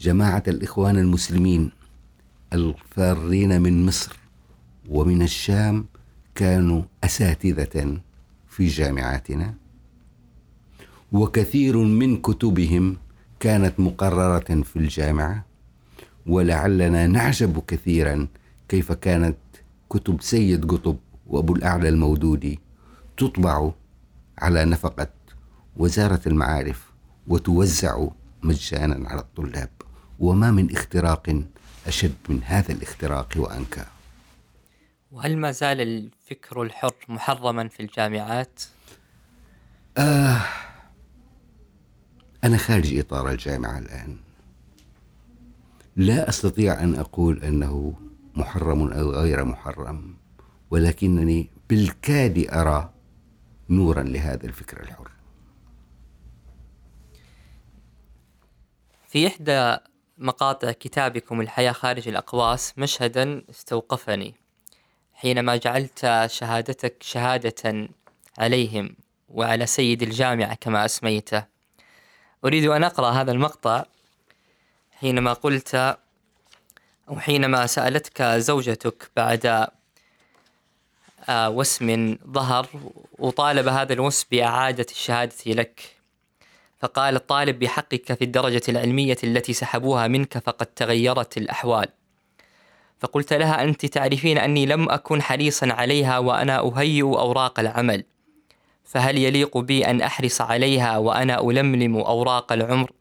جماعة 0.00 0.42
الإخوان 0.48 0.98
المسلمين 0.98 1.70
الفارين 2.52 3.60
من 3.62 3.86
مصر 3.86 4.16
ومن 4.88 5.22
الشام 5.22 5.84
كانوا 6.34 6.82
أساتذة 7.04 8.00
في 8.48 8.66
جامعاتنا. 8.66 9.54
وكثير 11.12 11.76
من 11.76 12.16
كتبهم 12.16 12.96
كانت 13.40 13.80
مقررة 13.80 14.62
في 14.62 14.76
الجامعة. 14.76 15.44
ولعلنا 16.26 17.06
نعجب 17.06 17.62
كثيرا 17.66 18.26
كيف 18.68 18.92
كانت 18.92 19.36
كتب 19.90 20.22
سيد 20.22 20.70
قطب 20.70 20.96
وأبو 21.26 21.56
الأعلى 21.56 21.88
المودودي 21.88 22.60
تطبع 23.16 23.70
على 24.38 24.64
نفقة 24.64 25.08
وزارة 25.76 26.20
المعارف 26.26 26.92
وتوزع 27.26 28.06
مجانا 28.42 29.08
على 29.08 29.20
الطلاب. 29.20 29.70
وما 30.20 30.50
من 30.50 30.72
اختراق 30.72 31.42
أشد 31.86 32.14
من 32.28 32.40
هذا 32.44 32.72
الاختراق 32.72 33.28
وأنكى. 33.36 33.84
وهل 35.14 35.38
ما 35.38 35.50
زال 35.50 35.80
الفكر 35.80 36.62
الحر 36.62 36.94
محرما 37.08 37.68
في 37.68 37.80
الجامعات؟ 37.80 38.62
آه 39.98 40.40
أنا 42.44 42.56
خارج 42.56 42.98
إطار 42.98 43.30
الجامعة 43.30 43.78
الآن. 43.78 44.16
لا 45.96 46.28
أستطيع 46.28 46.80
أن 46.80 46.94
أقول 46.94 47.44
أنه 47.44 47.94
محرم 48.34 48.92
أو 48.92 49.10
غير 49.10 49.44
محرم 49.44 50.16
ولكنني 50.70 51.50
بالكاد 51.70 52.46
أرى 52.50 52.92
نورا 53.70 54.02
لهذا 54.02 54.46
الفكر 54.46 54.82
الحر. 54.82 55.10
في 59.08 59.26
إحدى 59.26 59.76
مقاطع 60.18 60.72
كتابكم 60.72 61.40
الحياة 61.40 61.72
خارج 61.72 62.08
الأقواس 62.08 62.78
مشهدا 62.78 63.44
استوقفني. 63.50 64.43
حينما 65.24 65.56
جعلت 65.56 66.26
شهادتك 66.26 66.94
شهادة 67.00 67.88
عليهم 68.38 68.96
وعلى 69.28 69.66
سيد 69.66 70.02
الجامعة 70.02 70.54
كما 70.54 70.84
أسميته. 70.84 71.44
أريد 72.44 72.64
أن 72.64 72.84
أقرأ 72.84 73.10
هذا 73.10 73.32
المقطع 73.32 73.84
حينما 74.92 75.32
قلت 75.32 75.74
أو 77.08 77.18
حينما 77.18 77.66
سألتك 77.66 78.22
زوجتك 78.22 79.10
بعد 79.16 79.68
آه، 81.28 81.50
وسم 81.50 82.18
ظهر 82.26 82.66
وطالب 83.18 83.68
هذا 83.68 83.92
الوسم 83.92 84.26
بإعادة 84.30 84.86
الشهادة 84.90 85.34
لك. 85.46 85.96
فقال 86.78 87.16
الطالب 87.16 87.58
بحقك 87.58 88.12
في 88.12 88.24
الدرجة 88.24 88.62
العلمية 88.68 89.18
التي 89.24 89.52
سحبوها 89.52 90.08
منك 90.08 90.38
فقد 90.38 90.66
تغيرت 90.66 91.36
الأحوال. 91.36 91.88
فقلت 93.04 93.32
لها 93.32 93.64
أنت 93.64 93.86
تعرفين 93.86 94.38
أني 94.38 94.66
لم 94.66 94.90
أكن 94.90 95.22
حريصا 95.22 95.72
عليها 95.72 96.18
وأنا 96.18 96.58
أهيئ 96.58 97.02
أوراق 97.02 97.60
العمل 97.60 98.04
فهل 98.84 99.18
يليق 99.18 99.58
بي 99.58 99.86
أن 99.86 100.02
أحرص 100.02 100.40
عليها 100.40 100.98
وأنا 100.98 101.40
ألملم 101.40 101.96
أوراق 101.96 102.52
العمر؟ 102.52 102.92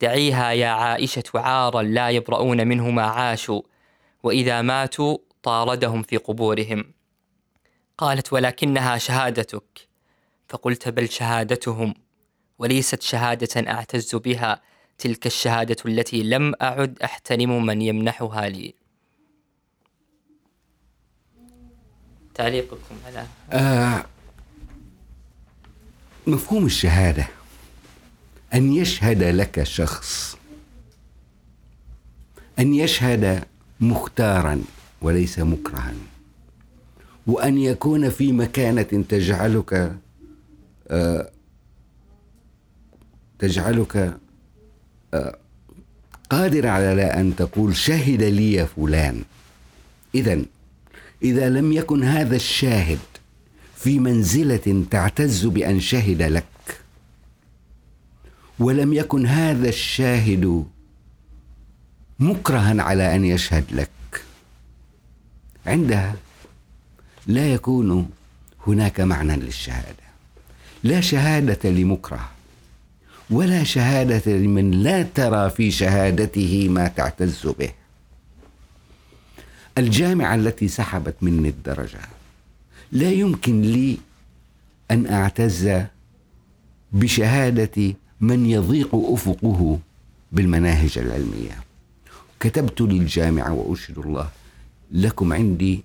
دعيها 0.00 0.50
يا 0.50 0.68
عائشة 0.68 1.22
عارا 1.34 1.82
لا 1.82 2.10
يبرؤون 2.10 2.66
منه 2.66 2.90
ما 2.90 3.02
عاشوا 3.02 3.62
وإذا 4.22 4.62
ماتوا 4.62 5.18
طاردهم 5.42 6.02
في 6.02 6.16
قبورهم. 6.16 6.84
قالت 7.98 8.32
ولكنها 8.32 8.98
شهادتك. 8.98 9.88
فقلت 10.48 10.88
بل 10.88 11.08
شهادتهم 11.08 11.94
وليست 12.58 13.02
شهادة 13.02 13.70
أعتز 13.70 14.14
بها 14.14 14.60
تلك 14.98 15.26
الشهادة 15.26 15.76
التي 15.86 16.22
لم 16.22 16.54
أعد 16.62 16.98
أحترم 17.04 17.66
من 17.66 17.82
يمنحها 17.82 18.48
لي. 18.48 18.81
تعليقكم 22.34 22.94
على 23.06 23.26
آه 23.52 24.04
مفهوم 26.26 26.66
الشهادة. 26.66 27.26
أن 28.54 28.72
يشهد 28.72 29.22
لك 29.22 29.62
شخص. 29.62 30.36
أن 32.58 32.74
يشهد 32.74 33.44
مختارا 33.80 34.62
وليس 35.02 35.38
مكرها. 35.38 35.94
وأن 37.26 37.58
يكون 37.58 38.10
في 38.10 38.32
مكانة 38.32 39.04
تجعلك 39.08 39.96
آه 40.88 41.30
تجعلك 43.38 44.16
آه 45.14 45.38
قادر 46.30 46.66
على 46.66 47.02
أن 47.02 47.36
تقول 47.36 47.76
شهد 47.76 48.22
لي 48.22 48.66
فلان. 48.66 49.22
إذا 50.14 50.42
إذا 51.22 51.48
لم 51.48 51.72
يكن 51.72 52.04
هذا 52.04 52.36
الشاهد 52.36 52.98
في 53.76 53.98
منزلة 53.98 54.84
تعتز 54.90 55.46
بأن 55.46 55.80
شهد 55.80 56.22
لك. 56.22 56.44
ولم 58.58 58.92
يكن 58.92 59.26
هذا 59.26 59.68
الشاهد 59.68 60.64
مكرها 62.18 62.82
على 62.82 63.14
أن 63.14 63.24
يشهد 63.24 63.64
لك. 63.72 64.24
عندها 65.66 66.14
لا 67.26 67.52
يكون 67.52 68.10
هناك 68.66 69.00
معنى 69.00 69.36
للشهادة. 69.36 70.02
لا 70.84 71.00
شهادة 71.00 71.70
لمكره 71.70 72.30
ولا 73.30 73.64
شهادة 73.64 74.32
لمن 74.32 74.70
لا 74.70 75.02
ترى 75.02 75.50
في 75.50 75.70
شهادته 75.70 76.68
ما 76.68 76.88
تعتز 76.88 77.46
به. 77.46 77.81
الجامعة 79.78 80.34
التي 80.34 80.68
سحبت 80.68 81.14
مني 81.22 81.48
الدرجة. 81.48 82.00
لا 82.92 83.10
يمكن 83.10 83.62
لي 83.62 83.98
أن 84.90 85.06
أعتز 85.06 85.70
بشهادة 86.92 87.94
من 88.20 88.46
يضيق 88.46 88.94
أفقه 88.94 89.78
بالمناهج 90.32 90.98
العلمية. 90.98 91.64
كتبت 92.40 92.80
للجامعة 92.80 93.52
وأشهد 93.52 93.98
الله 93.98 94.30
لكم 94.90 95.32
عندي 95.32 95.84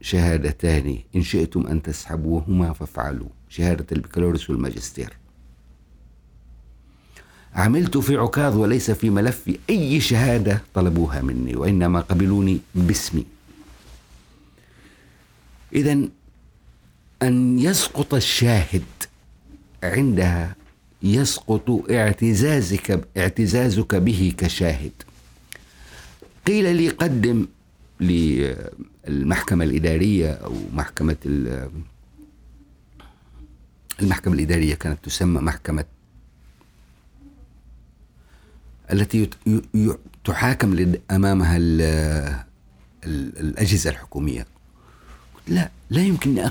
شهادتان. 0.00 0.98
إن 1.16 1.22
شئتم 1.22 1.66
أن 1.66 1.82
تسحبوهما 1.82 2.72
فافعلوا. 2.72 3.28
شهادة 3.48 3.86
البكالوريوس 3.92 4.50
والماجستير. 4.50 5.17
عملت 7.54 7.96
في 7.98 8.16
عكاظ 8.16 8.56
وليس 8.56 8.90
في 8.90 9.10
ملف 9.10 9.50
أي 9.70 10.00
شهادة 10.00 10.62
طلبوها 10.74 11.22
مني 11.22 11.56
وإنما 11.56 12.00
قبلوني 12.00 12.58
باسمي. 12.74 13.26
إذا 15.72 15.98
أن 17.22 17.58
يسقط 17.58 18.14
الشاهد 18.14 18.82
عندها 19.82 20.56
يسقط 21.02 21.90
اعتزازك 21.90 23.08
اعتزازك 23.16 23.94
به 23.94 24.34
كشاهد. 24.38 24.92
قيل 26.46 26.76
لي 26.76 26.88
قدم 26.88 27.46
للمحكمة 28.00 29.64
الإدارية 29.64 30.32
أو 30.32 30.54
محكمة 30.72 31.16
المحكمة 34.00 34.34
الإدارية 34.34 34.74
كانت 34.74 34.98
تسمى 35.04 35.40
محكمة 35.40 35.84
التي 38.92 39.30
تحاكم 40.24 40.94
أمامها 41.10 41.56
الأجهزة 43.04 43.90
الحكومية. 43.90 44.46
لا 45.48 45.70
لا 45.90 46.02
يمكن 46.02 46.50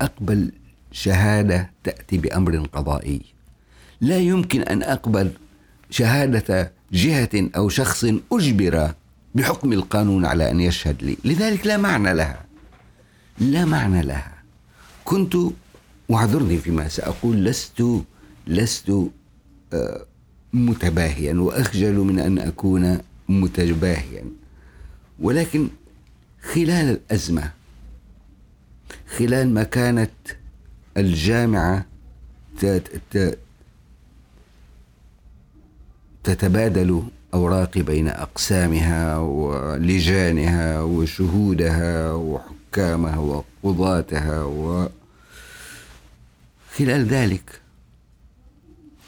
أقبل 0.00 0.52
شهادة 0.92 1.70
تأتي 1.84 2.18
بأمر 2.18 2.66
قضائي. 2.72 3.20
لا 4.00 4.18
يمكن 4.18 4.62
أن 4.62 4.82
أقبل 4.82 5.30
شهادة 5.90 6.72
جهة 6.92 7.50
أو 7.56 7.68
شخص 7.68 8.06
أجبر 8.32 8.92
بحكم 9.34 9.72
القانون 9.72 10.26
على 10.26 10.50
أن 10.50 10.60
يشهد 10.60 11.02
لي. 11.02 11.16
لذلك 11.24 11.66
لا 11.66 11.76
معنى 11.76 12.14
لها. 12.14 12.44
لا 13.38 13.64
معنى 13.64 14.02
لها. 14.02 14.34
كنت 15.04 15.36
واعذرني 16.08 16.58
فيما 16.58 16.88
سأقول 16.88 17.44
لست 17.44 17.82
لست 18.46 18.92
آه، 19.72 20.06
متباهيا 20.54 21.34
وأخجل 21.34 21.94
من 21.94 22.18
أن 22.18 22.38
أكون 22.38 22.98
متباهيا. 23.28 24.24
ولكن 25.20 25.68
خلال 26.42 26.70
الأزمة 27.10 27.50
خلال 29.18 29.54
ما 29.54 29.62
كانت 29.62 30.10
الجامعة 30.96 31.86
تتبادل 36.24 37.02
أوراقي 37.34 37.82
بين 37.82 38.08
أقسامها 38.08 39.18
ولجانها 39.18 40.82
وشهودها 40.82 42.12
وحكامها 42.12 43.44
وقضاتها 43.64 44.42
و 44.44 44.88
خلال 46.76 47.04
ذلك 47.06 47.60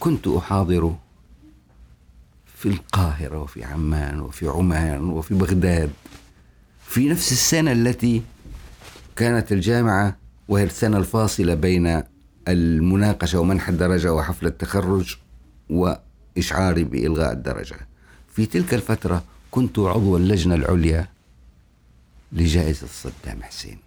كنت 0.00 0.28
أحاضر 0.28 0.94
في 2.56 2.68
القاهرة 2.68 3.42
وفي 3.42 3.64
عمان 3.64 4.20
وفي 4.20 4.48
عمان 4.48 5.10
وفي 5.10 5.34
بغداد. 5.34 5.90
في 6.86 7.08
نفس 7.08 7.32
السنة 7.32 7.72
التي 7.72 8.22
كانت 9.16 9.52
الجامعة 9.52 10.16
وهي 10.48 10.64
السنة 10.64 10.96
الفاصلة 10.98 11.54
بين 11.54 12.02
المناقشة 12.48 13.40
ومنح 13.40 13.68
الدرجة 13.68 14.12
وحفل 14.12 14.46
التخرج 14.46 15.16
وإشعاري 15.70 16.84
بإلغاء 16.84 17.32
الدرجة. 17.32 17.76
في 18.32 18.46
تلك 18.46 18.74
الفترة 18.74 19.24
كنت 19.50 19.78
عضو 19.78 20.16
اللجنة 20.16 20.54
العليا 20.54 21.08
لجائزة 22.32 22.86
صدام 22.86 23.42
حسين. 23.42 23.78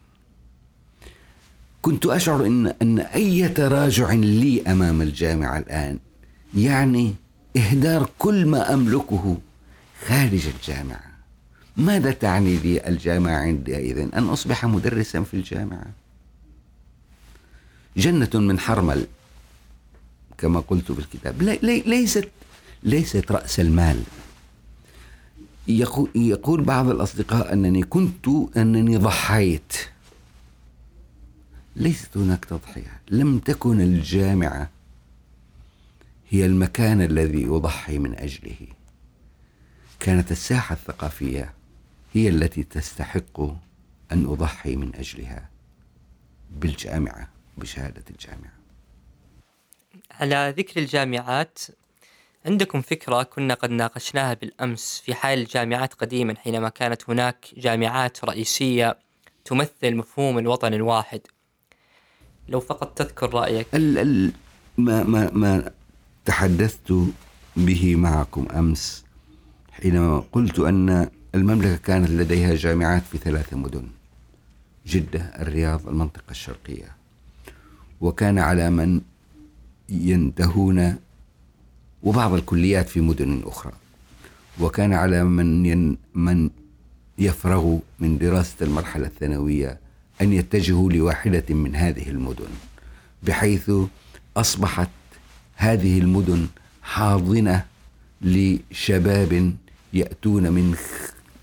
كنت 1.82 2.05
أشعر 2.05 2.45
إن, 2.45 2.73
أن 2.82 2.99
أي 2.99 3.49
تراجع 3.49 4.12
لي 4.12 4.62
أمام 4.62 5.01
الجامعة 5.01 5.58
الآن 5.58 5.99
يعني 6.55 7.15
إهدار 7.57 8.09
كل 8.19 8.45
ما 8.45 8.73
أملكه 8.73 9.38
خارج 10.07 10.47
الجامعة. 10.47 11.09
ماذا 11.77 12.12
تعني 12.12 12.55
لي 12.57 12.88
الجامعة 12.88 13.38
عندئذ 13.38 13.97
أن 14.13 14.23
أصبح 14.23 14.65
مدرسا 14.65 15.23
في 15.23 15.33
الجامعة. 15.33 15.85
جنة 17.97 18.29
من 18.33 18.59
حرمل 18.59 19.07
كما 20.38 20.59
قلت 20.59 20.91
في 20.91 20.99
الكتاب. 20.99 21.41
ليست 21.63 22.29
ليست 22.83 23.31
رأس 23.31 23.59
المال. 23.59 24.03
يقول 26.15 26.63
بعض 26.63 26.89
الأصدقاء 26.89 27.53
أنني 27.53 27.83
كنت 27.83 28.27
أنني 28.57 28.97
ضحيت. 28.97 29.73
ليست 31.75 32.17
هناك 32.17 32.45
تضحية. 32.45 32.99
لم 33.12 33.39
تكن 33.39 33.81
الجامعة 33.81 34.69
هي 36.29 36.45
المكان 36.45 37.01
الذي 37.01 37.45
أضحي 37.47 37.97
من 37.97 38.15
أجله. 38.15 38.67
كانت 39.99 40.31
الساحة 40.31 40.73
الثقافية 40.73 41.53
هي 42.13 42.29
التي 42.29 42.63
تستحق 42.63 43.41
أن 44.11 44.25
أضحي 44.25 44.75
من 44.75 44.95
أجلها 44.95 45.49
بالجامعة 46.51 47.29
بشهادة 47.57 48.03
الجامعة. 48.09 48.53
على 50.11 50.53
ذكر 50.57 50.81
الجامعات 50.81 51.59
عندكم 52.45 52.81
فكرة 52.81 53.23
كنا 53.23 53.53
قد 53.53 53.69
ناقشناها 53.71 54.33
بالأمس 54.33 55.01
في 55.05 55.15
حال 55.15 55.39
الجامعات 55.39 55.93
قديما 55.93 56.35
حينما 56.35 56.69
كانت 56.69 57.09
هناك 57.09 57.45
جامعات 57.57 58.25
رئيسية 58.25 58.97
تمثل 59.45 59.95
مفهوم 59.95 60.39
الوطن 60.39 60.73
الواحد. 60.73 61.21
لو 62.47 62.59
فقط 62.59 62.97
تذكر 62.97 63.33
رأيك. 63.33 63.67
ال 63.75 63.97
ال 63.97 64.31
ما, 64.77 65.03
ما, 65.03 65.31
ما 65.31 65.71
تحدثت 66.29 66.93
به 67.57 67.95
معكم 67.95 68.45
أمس 68.51 69.03
حينما 69.71 70.23
قلت 70.31 70.59
أن 70.59 71.09
المملكة 71.35 71.75
كانت 71.75 72.09
لديها 72.09 72.55
جامعات 72.55 73.03
في 73.11 73.17
ثلاث 73.17 73.53
مدن 73.53 73.83
جدة 74.87 75.19
الرياض 75.19 75.87
المنطقة 75.87 76.31
الشرقية. 76.31 76.95
وكان 78.01 78.39
على 78.39 78.69
من 78.69 79.01
ينتهون 79.89 80.95
وبعض 82.03 82.33
الكليات 82.33 82.89
في 82.89 83.01
مدن 83.01 83.41
أخرى. 83.45 83.73
وكان 84.59 84.93
على 84.93 85.23
من 85.23 85.65
ين 85.65 85.97
من 86.13 86.49
يفرغ 87.17 87.77
من 87.99 88.17
دراسة 88.17 88.65
المرحلة 88.65 89.07
الثانوية 89.07 89.79
أن 90.21 90.33
يتجهوا 90.33 90.91
لواحدة 90.91 91.55
من 91.55 91.75
هذه 91.75 92.09
المدن 92.09 92.49
بحيث 93.23 93.71
أصبحت 94.37 94.89
هذه 95.59 95.99
المدن 95.99 96.47
حاضنة 96.81 97.65
لشباب 98.21 99.53
يأتون 99.93 100.51
من 100.51 100.75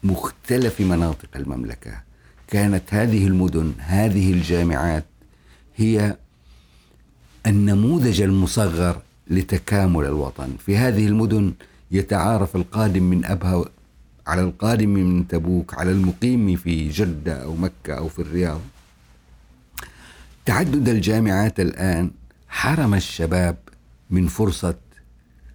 مختلف 0.04 0.80
مناطق 0.80 1.28
المملكة. 1.36 2.00
كانت 2.48 2.82
هذه 2.90 3.26
المدن 3.26 3.72
هذه 3.78 4.32
الجامعات 4.32 5.04
هي 5.76 6.16
النموذج 7.46 8.20
المصغر 8.22 9.02
لتكامل 9.30 10.04
الوطن. 10.04 10.48
في 10.66 10.76
هذه 10.76 11.06
المدن 11.06 11.52
يتعارف 11.90 12.56
القادم 12.56 13.02
من 13.02 13.24
أبها 13.24 13.64
على 14.26 14.40
القادم 14.40 14.88
من 14.88 15.28
تبوك 15.28 15.74
على 15.74 15.90
المقيم 15.90 16.56
في 16.56 16.88
جدة 16.88 17.42
أو 17.42 17.56
مكة 17.56 17.94
أو 17.98 18.08
في 18.08 18.18
الرياض. 18.18 18.60
تعدد 20.44 20.88
الجامعات 20.88 21.60
الآن 21.60 22.10
حرم 22.48 22.94
الشباب 22.94 23.56
من 24.10 24.26
فرصة 24.26 24.74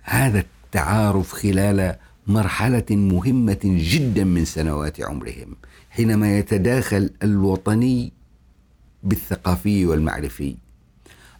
هذا 0.03 0.39
التعارف 0.39 1.31
خلال 1.31 1.95
مرحلة 2.27 2.85
مهمة 2.89 3.59
جدا 3.63 4.23
من 4.23 4.45
سنوات 4.45 5.01
عمرهم 5.01 5.55
حينما 5.89 6.37
يتداخل 6.37 7.09
الوطني 7.23 8.13
بالثقافي 9.03 9.85
والمعرفي. 9.85 10.55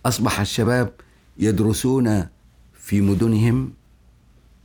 أصبح 0.06 0.40
الشباب 0.40 0.92
يدرسون 1.38 2.26
في 2.74 3.02
مدنهم 3.02 3.74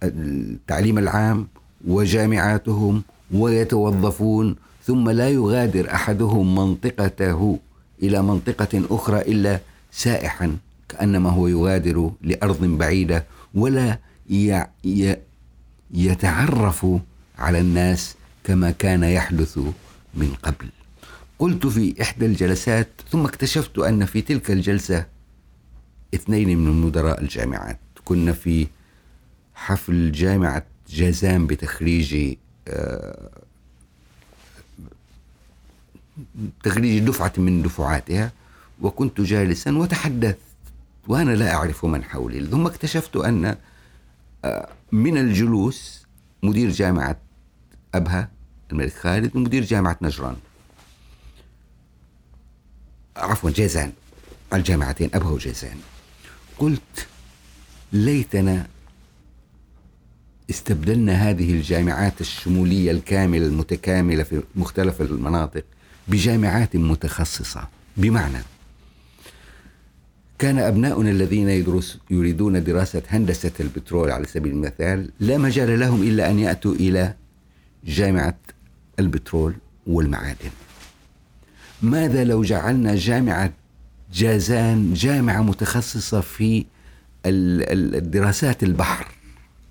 التعليم 0.02 0.98
العام 0.98 1.48
وجامعاتهم 1.86 3.02
ويتوظفون 3.34 4.56
ثم 4.84 5.10
لا 5.10 5.28
يغادر 5.28 5.94
أحدهم 5.94 6.54
منطقته 6.54 7.58
إلى 8.02 8.22
منطقة 8.22 8.82
أخرى 8.90 9.20
إلا 9.20 9.60
سائحا. 9.90 10.56
كأنما 10.96 11.30
هو 11.30 11.48
يغادر 11.48 12.12
لأرض 12.22 12.64
بعيدة 12.64 13.24
ولا 13.54 13.98
يتعرف 15.90 16.86
على 17.38 17.60
الناس 17.60 18.14
كما 18.44 18.70
كان 18.70 19.02
يحدث 19.04 19.58
من 20.14 20.34
قبل. 20.42 20.68
قلت 21.38 21.66
في 21.66 22.02
إحدى 22.02 22.26
الجلسات 22.26 22.88
ثم 23.12 23.24
اكتشفت 23.24 23.78
أن 23.78 24.04
في 24.04 24.22
تلك 24.22 24.50
الجلسة 24.50 25.06
اثنين 26.14 26.58
من 26.58 26.80
مدراء 26.80 27.20
الجامعات. 27.20 27.78
كنا 28.04 28.32
في 28.32 28.66
حفل 29.54 30.12
جامعة 30.12 30.66
جازان 30.88 31.46
بتخريج 31.46 32.36
آه، 32.68 33.30
تخريج 36.64 37.02
دفعة 37.04 37.32
من 37.38 37.62
دفعاتها 37.62 38.32
وكنت 38.82 39.20
جالسا 39.20 39.78
وتحدثت 39.78 40.45
وأنا 41.08 41.30
لا 41.30 41.54
أعرف 41.54 41.84
من 41.84 42.04
حولي. 42.04 42.46
ثم 42.46 42.66
اكتشفت 42.66 43.16
أن 43.16 43.56
آه، 44.44 44.68
من 44.92 45.18
الجلوس 45.18 46.06
مدير 46.42 46.70
جامعة 46.70 47.16
أبها 47.94 48.28
الملك 48.72 48.92
خالد 48.92 49.36
ومدير 49.36 49.64
جامعة 49.64 49.96
نجران. 50.02 50.36
عفوا 53.16 53.50
جيزان 53.50 53.92
الجامعتين 54.54 55.10
أبها 55.14 55.30
وجيزان 55.30 55.76
قلت 56.58 57.06
ليتنا 57.92 58.66
استبدلنا 60.50 61.12
هذه 61.12 61.52
الجامعات 61.52 62.20
الشمولية 62.20 62.90
الكاملة 62.90 63.46
المتكاملة 63.46 64.22
في 64.22 64.42
مختلف 64.56 65.00
المناطق 65.00 65.64
بجامعات 66.08 66.76
متخصصة. 66.76 67.68
بمعنى 67.96 68.38
كان 70.38 70.58
أبناؤنا 70.58 71.10
الذين 71.10 71.48
يدرس 71.48 71.98
يريدون 72.10 72.64
دراسة 72.64 73.02
هندسة 73.08 73.52
البترول 73.60 74.10
على 74.10 74.26
سبيل 74.26 74.52
المثال 74.52 75.10
لا 75.20 75.38
مجال 75.38 75.80
لهم 75.80 76.02
إلا 76.02 76.30
أن 76.30 76.38
يأتوا 76.38 76.74
إلى 76.74 77.14
جامعة 77.84 78.38
البترول 78.98 79.54
والمعادن. 79.86 80.50
ماذا 81.82 82.24
لو 82.24 82.42
جعلنا 82.42 82.94
جامعة 82.94 83.52
جازان 84.12 84.94
جامعة 84.94 85.42
متخصصة 85.42 86.20
في 86.20 86.64
الدراسات 87.26 88.62
البحر 88.62 89.08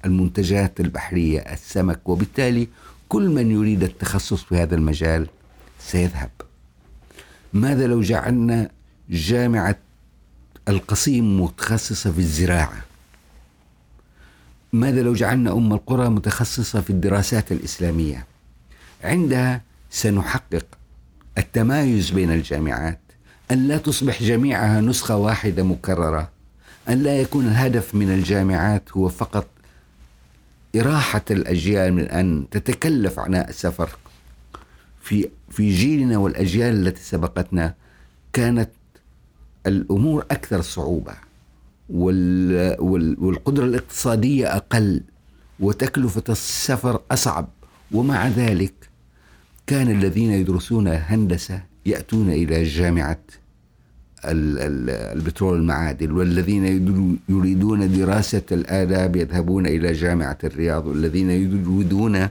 المنتجات 0.05 0.79
البحرية 0.79 1.39
السمك؟ 1.39 2.09
وبالتالي 2.09 2.67
كل 3.09 3.29
من 3.29 3.51
يريد 3.51 3.83
التخصص 3.83 4.43
في 4.43 4.55
هذا 4.55 4.75
المجال 4.75 5.27
سيذهب. 5.79 6.31
ماذا 7.53 7.87
لو 7.87 8.01
جعلنا 8.01 8.69
جامعة 9.09 9.75
القصيم 10.67 11.41
متخصصة 11.41 12.11
في 12.11 12.19
الزراعة. 12.19 12.83
ماذا 14.73 15.01
لو 15.01 15.13
جعلنا 15.13 15.51
أم 15.51 15.73
القرى 15.73 16.09
متخصصة 16.09 16.81
في 16.81 16.89
الدراسات 16.89 17.51
الإسلامية؟ 17.51 18.25
عندها 19.03 19.61
سنحقق 19.89 20.65
التمايز 21.37 22.09
بين 22.09 22.31
الجامعات 22.31 22.99
أن 23.51 23.67
لا 23.67 23.77
تصبح 23.77 24.23
جميعها 24.23 24.81
نسخة 24.81 25.17
واحدة 25.17 25.63
مكررة 25.63 26.29
أن 26.89 27.03
لا 27.03 27.21
يكون 27.21 27.47
الهدف 27.47 27.95
من 27.95 28.13
الجامعات 28.13 28.91
هو 28.91 29.09
فقط 29.09 29.47
إراحة 30.75 31.25
الأجيال 31.31 31.93
من 31.93 32.03
أن 32.03 32.45
تتكلف 32.51 33.19
عناء 33.19 33.49
السفر. 33.49 33.89
في 35.01 35.29
في 35.49 35.75
جيلنا 35.75 36.17
والأجيال 36.17 36.87
التي 36.87 37.03
سبقتنا 37.03 37.73
كانت 38.33 38.69
الأمور 39.67 40.25
أكثر 40.31 40.61
صعوبة 40.61 41.13
والقدرة 41.89 43.65
الاقتصادية 43.65 44.55
أقل 44.55 45.01
وتكلفة 45.59 46.23
السفر 46.29 47.01
أصعب 47.11 47.47
ومع 47.91 48.27
ذلك 48.27 48.73
كان 49.67 49.91
الذين 49.91 50.31
يدرسون 50.31 50.87
هندسة 50.87 51.63
يأتون 51.85 52.29
إلى 52.29 52.63
جامعة 52.63 53.19
البترول 54.25 55.57
المعادن 55.57 56.11
والذين 56.11 56.65
يريدون 57.29 57.97
دراسة 57.97 58.41
الآداب 58.51 59.15
يذهبون 59.15 59.67
إلى 59.67 59.91
جامعة 59.91 60.37
الرياض 60.43 60.87
والذين 60.87 61.29
يريدون 61.29 62.29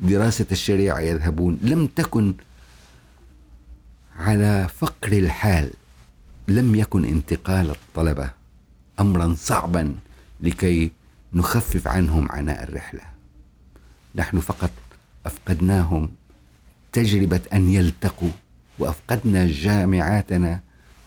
دراسة 0.00 0.46
الشريعة 0.52 1.00
يذهبون. 1.00 1.58
لم 1.62 1.86
تكن 1.86 2.34
على 4.18 4.68
فقر 4.78 5.12
الحال. 5.12 5.70
لم 6.48 6.74
يكن 6.74 7.04
انتقال 7.04 7.70
الطلبة 7.70 8.30
أمرا 9.00 9.34
صعبا 9.38 9.94
لكي 10.40 10.90
نخفف 11.32 11.88
عنهم 11.88 12.32
عناء 12.32 12.62
الرحلة. 12.62 13.00
نحن 14.14 14.40
فقط 14.40 14.70
أفقدناهم 15.26 16.08
تجربة 16.92 17.40
أن 17.52 17.68
يلتقوا 17.68 18.30
وأفقدنا 18.78 19.46
جامعاتنا 19.46 20.60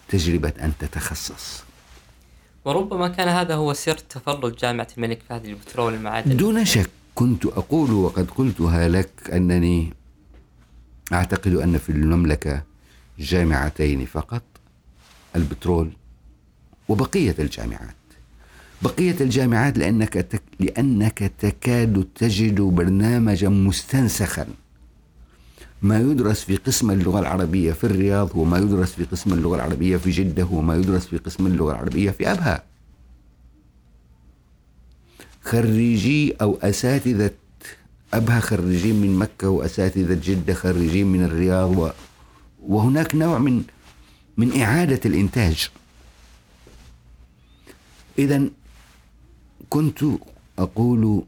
تجربة 0.10 0.54
أن 0.62 0.72
تتخصص. 0.80 1.64
وربما 2.66 3.08
كان 3.08 3.28
هذا 3.28 3.56
هو 3.56 3.74
سر 3.74 3.98
تفرد 3.98 4.56
جامعة 4.56 4.88
الملك 4.98 5.20
فهد 5.30 5.46
للبترول 5.46 5.94
والمعادن 5.94 6.38
دون 6.38 6.66
شك 6.66 6.90
كنت 7.16 7.46
أقول 7.46 7.92
وقد 7.92 8.32
قلتها 8.32 8.88
لك 8.88 9.30
أنني 9.34 9.94
أعتقد 11.14 11.54
أن 11.54 11.78
في 11.78 11.90
المملكة 11.92 12.64
جامعتين 13.20 14.06
فقط. 14.06 14.42
البترول 15.36 15.90
وبقية 16.90 17.36
الجامعات. 17.40 17.96
بقية 18.82 19.16
الجامعات 19.22 19.78
لأنك 19.78 20.14
تك 20.14 20.42
لأنك 20.60 21.32
تكاد 21.40 22.08
تجد 22.16 22.62
برنامجا 22.62 23.50
مستنسخا. 23.50 24.48
ما 25.82 26.00
يدرس 26.00 26.44
في 26.44 26.56
قسم 26.56 26.92
اللغة 26.92 27.20
العربية 27.20 27.74
في 27.74 27.84
الرياض 27.84 28.32
هو 28.36 28.44
ما 28.44 28.58
يدرس 28.58 28.92
في 28.92 29.04
قسم 29.04 29.34
اللغة 29.34 29.56
العربية 29.56 29.98
في 29.98 30.12
جدة 30.12 30.44
هو 30.44 30.62
ما 30.62 30.76
يدرس 30.76 31.06
في 31.06 31.18
قسم 31.18 31.48
اللغة 31.48 31.72
العربية 31.72 32.12
في 32.12 32.32
أبها. 32.32 32.64
خريجي 35.44 36.34
أو 36.42 36.58
أساتذة 36.62 37.32
أبها 38.14 38.40
خريجين 38.40 38.96
من 39.02 39.20
مكة 39.20 39.50
وأساتذة 39.50 40.20
جدة 40.24 40.54
خريجين 40.54 41.08
من 41.08 41.24
الرياض 41.24 41.78
و 41.78 41.90
وهناك 42.68 43.16
نوع 43.16 43.38
من 43.38 43.64
من 44.38 44.62
إعادة 44.62 45.00
الإنتاج. 45.06 45.70
إذا 48.20 48.44
كنت 49.70 50.04
أقول 50.60 51.24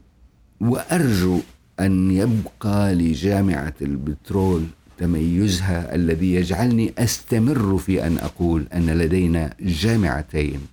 وأرجو 0.60 1.40
أن 1.80 2.10
يبقى 2.10 2.94
لجامعة 2.94 3.74
البترول 3.82 4.66
تميزها 4.98 5.94
الذي 5.94 6.34
يجعلني 6.34 6.94
أستمر 6.98 7.78
في 7.78 8.06
أن 8.06 8.18
أقول 8.18 8.66
أن 8.74 8.90
لدينا 8.90 9.54
جامعتين 9.60 10.66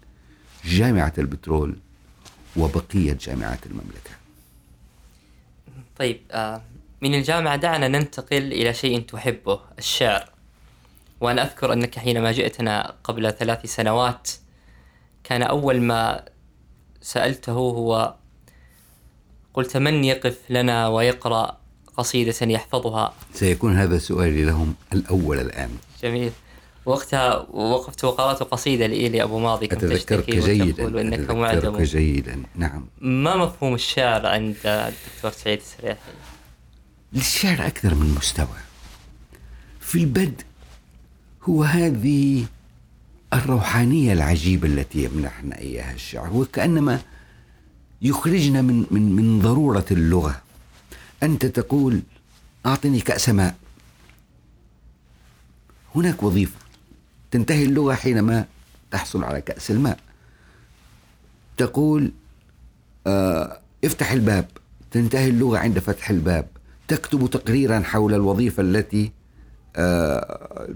جامعة 0.66 1.14
البترول 1.18 1.76
وبقية 2.58 3.18
جامعات 3.22 3.66
المملكة. 3.66 4.12
طيب 5.98 6.20
آه، 6.32 6.62
من 7.02 7.14
الجامعة 7.16 7.56
دعنا 7.56 7.88
ننتقل 7.88 8.54
إلى 8.54 8.74
شيء 8.74 9.02
تحبه 9.02 9.60
الشعر. 9.80 10.35
وأنا 11.26 11.44
أذكر 11.44 11.74
أنك 11.74 12.00
حينما 12.00 12.32
جئتنا 12.32 12.96
قبل 13.04 13.34
ثلاث 13.34 13.66
سنوات 13.66 14.32
كان 15.24 15.42
أول 15.42 15.82
ما 15.82 16.26
سألته 17.02 17.52
هو 17.52 18.16
قلت 19.54 19.78
من 19.78 20.04
يقف 20.04 20.38
لنا 20.50 20.88
ويقرأ 20.88 21.58
قصيدة 21.98 22.36
يحفظها. 22.42 23.14
سيكون 23.34 23.78
هذا 23.78 23.98
سؤالي 23.98 24.46
لهم 24.46 24.76
الأول 24.94 25.40
الآن. 25.40 25.70
جميل. 26.04 26.32
وقتها 26.86 27.36
وقفت 27.36 28.04
وقرأت 28.04 28.44
قصيدة 28.44 28.88
لإيلي 28.88 29.24
أبو 29.24 29.40
ماضي 29.40 29.68
كنت 29.68 29.84
أتذكرك 29.84 30.30
جيدا 30.30 31.02
إنك 31.02 31.30
أتذكرك 31.30 31.82
جيدا 31.82 32.44
نعم. 32.56 32.86
ما 33.02 33.36
مفهوم 33.36 33.74
الشعر 33.74 34.26
عند 34.26 34.56
الدكتور 34.66 35.32
سعيد 35.32 35.60
السريحي؟ 35.60 36.00
للشعر 37.14 37.68
أكثر 37.68 37.96
من 37.96 38.16
مستوى. 38.16 38.58
في 39.80 39.96
البدء 39.96 40.46
هو 41.50 41.64
هذه 41.64 42.46
الروحانية 43.34 44.14
العجيبة 44.14 44.68
التي 44.68 45.04
يمنحنا 45.04 45.58
إياها 45.60 45.94
الشعر 45.94 46.34
وكأنما 46.34 47.02
يخرجنا 48.02 48.62
من 48.62 48.86
من 48.92 49.16
من 49.16 49.40
ضرورة 49.40 49.86
اللغة. 49.92 50.42
أنت 51.24 51.46
تقول 51.46 52.02
أعطني 52.66 53.00
كأس 53.00 53.30
ماء. 53.30 53.56
هناك 55.96 56.24
وظيفة 56.24 56.58
تنتهي 57.32 57.64
اللغة 57.64 57.94
حينما 57.94 58.46
تحصل 58.92 59.24
على 59.24 59.42
كأس 59.42 59.72
الماء. 59.72 60.00
تقول 61.58 62.12
آه 63.08 63.60
افتح 63.86 64.12
الباب. 64.12 64.48
تنتهي 64.92 65.30
اللغة 65.30 65.58
عند 65.58 65.80
فتح 65.80 66.10
الباب. 66.10 66.48
تكتب 66.88 67.30
تقريرا 67.30 67.80
حول 67.80 68.14
الوظيفة 68.14 68.64
التي 68.64 69.12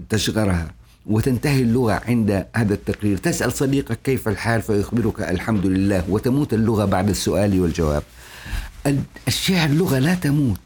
تشغرها. 0.08 0.74
وتنتهي 1.06 1.62
اللغة 1.62 2.02
عند 2.08 2.46
هذا 2.56 2.74
التقرير. 2.74 3.16
تسأل 3.16 3.52
صديقك 3.52 3.98
كيف 4.04 4.28
الحال 4.28 4.62
فيخبرك 4.62 5.20
الحمد 5.20 5.66
لله. 5.66 6.04
وتموت 6.08 6.54
اللغة 6.54 6.84
بعد 6.84 7.08
السؤال 7.08 7.60
والجواب. 7.60 8.02
الشعر 9.28 9.68
لغة 9.68 9.98
لا 9.98 10.14
تموت. 10.14 10.60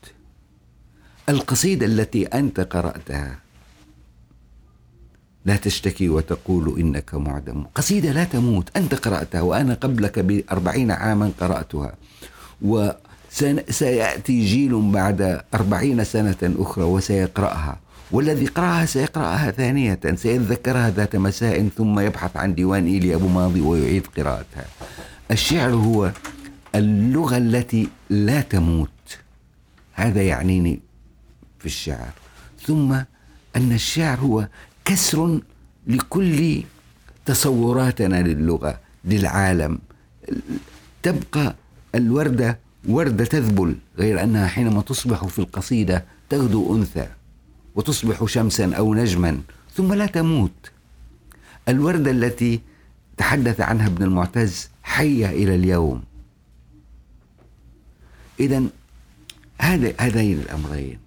القصيدة 1.29 1.87
التي 1.87 2.27
أنت 2.27 2.61
قرأتها 2.61 3.39
لا 5.45 5.57
تشتكي 5.57 6.09
وتقول 6.09 6.81
إنك 6.81 7.15
معدم. 7.15 7.65
قصيدة 7.75 8.13
لا 8.13 8.25
تموت. 8.25 8.77
أنت 8.77 8.95
قرأتها 8.95 9.41
وأنا 9.41 9.75
قبلك 9.75 10.19
بأربعين 10.19 10.91
عاما 10.91 11.31
قرأتها. 11.41 11.95
وسيأتي 12.63 14.45
جيل 14.47 14.91
بعد 14.91 15.41
أربعين 15.55 16.05
سنة 16.05 16.55
أخرى 16.59 16.85
وسيقرأها. 16.85 17.84
والذي 18.11 18.47
قرأها 18.47 18.87
سيقرأها 18.87 19.51
ثانية 19.51 20.01
سيتذكرها 20.15 20.91
ذات 20.91 21.17
مساء 21.17 21.69
ثم 21.69 22.01
يبحث 22.01 22.37
عن 22.37 22.55
ديوان 22.55 22.87
إيلي 22.87 23.15
أبو 23.15 23.29
ماضي 23.29 23.61
ويعيد 23.61 24.07
قراءتها. 24.07 24.65
الشعر 25.31 25.71
هو 25.71 26.13
اللغة 26.75 27.37
التي 27.37 27.89
لا 28.11 28.41
تموت. 28.41 29.19
هذا 29.93 30.23
يعنيني 30.23 30.81
في 31.59 31.67
الشعر. 31.67 32.13
ثم 32.67 32.93
أن 33.57 33.73
الشعر 33.73 34.19
هو 34.19 34.49
كسر 34.85 35.41
لكل 35.87 36.63
تصوراتنا 37.25 38.23
للغة 38.23 38.81
للعالم. 39.05 39.79
تبقى 41.03 41.55
الوردة 41.95 42.59
وردة 42.89 43.25
تذبل 43.25 43.77
غير 43.99 44.23
أنها 44.23 44.47
حينما 44.47 44.83
تصبح 44.83 45.25
في 45.25 45.39
القصيدة 45.39 46.05
تغدو 46.31 46.77
أنثى. 46.77 47.07
وتصبح 47.75 48.25
شمسا 48.25 48.75
أو 48.75 48.95
نجما 48.95 49.41
ثم 49.75 49.95
لا 49.95 50.07
تموت. 50.07 50.71
الوردة 51.69 52.11
التي 52.11 52.61
تحدث 53.17 53.61
عنها 53.61 53.87
ابن 53.87 54.03
المعتز 54.03 54.69
حية 54.83 55.27
إلى 55.27 55.55
اليوم. 55.55 56.03
اذا 58.41 58.63
هذا 59.59 59.93
هذين 59.99 60.39
الأمرين. 60.41 60.99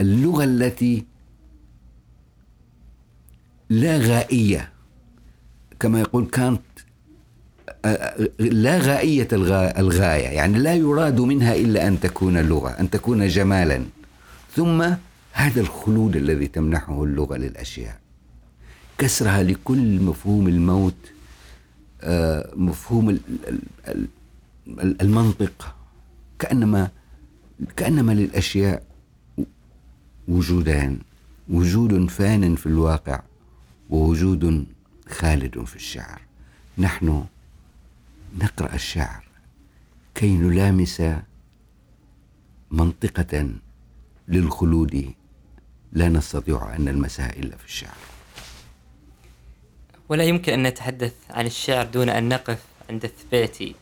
اللغة 0.00 0.44
التي 0.44 1.04
لا 3.70 3.98
غائية 3.98 4.72
كما 5.80 6.00
يقول 6.00 6.26
كانت 6.26 6.60
لا 8.38 8.78
غائية 8.78 9.28
الغاية 9.32 10.28
يعني 10.28 10.58
لا 10.58 10.74
يراد 10.74 11.20
منها 11.20 11.54
إلا 11.54 11.88
أن 11.88 12.00
تكون 12.00 12.38
لغة 12.38 12.70
أن 12.70 12.90
تكون 12.90 13.28
جمالا. 13.28 13.84
ثم 14.56 14.94
هذا 15.36 15.60
الخلود 15.60 16.16
الذي 16.16 16.46
تمنحه 16.46 17.04
اللغة 17.04 17.36
للأشياء. 17.36 18.00
كسرها 18.98 19.42
لكل 19.42 20.00
مفهوم 20.00 20.48
الموت 20.48 20.94
آه، 22.00 22.52
مفهوم 22.56 23.18
المنطق. 24.78 25.74
كأنما 26.38 26.90
كأنما 27.76 28.12
للأشياء 28.12 28.82
وجودان 30.28 30.98
وجود 31.48 32.10
فان 32.10 32.56
في 32.56 32.66
الواقع 32.66 33.22
ووجود 33.90 34.66
خالد 35.08 35.64
في 35.64 35.76
الشعر. 35.76 36.20
نحن 36.78 37.24
نقرأ 38.42 38.74
الشعر 38.74 39.24
كي 40.14 40.36
نلامس 40.36 41.02
منطقة 42.70 43.50
للخلود 44.28 45.12
لا 45.92 46.08
نستطيع 46.08 46.76
أن 46.76 46.84
نلمسها 46.84 47.32
الا 47.32 47.56
في 47.56 47.64
الشعر. 47.64 47.96
ولا 50.08 50.24
يمكن 50.24 50.52
أن 50.52 50.62
نتحدث 50.62 51.14
عن 51.30 51.46
الشعر 51.46 51.84
دون 51.84 52.08
أن 52.08 52.28
نقف 52.28 52.58
عند 52.90 53.04
الثبيتي 53.04 53.74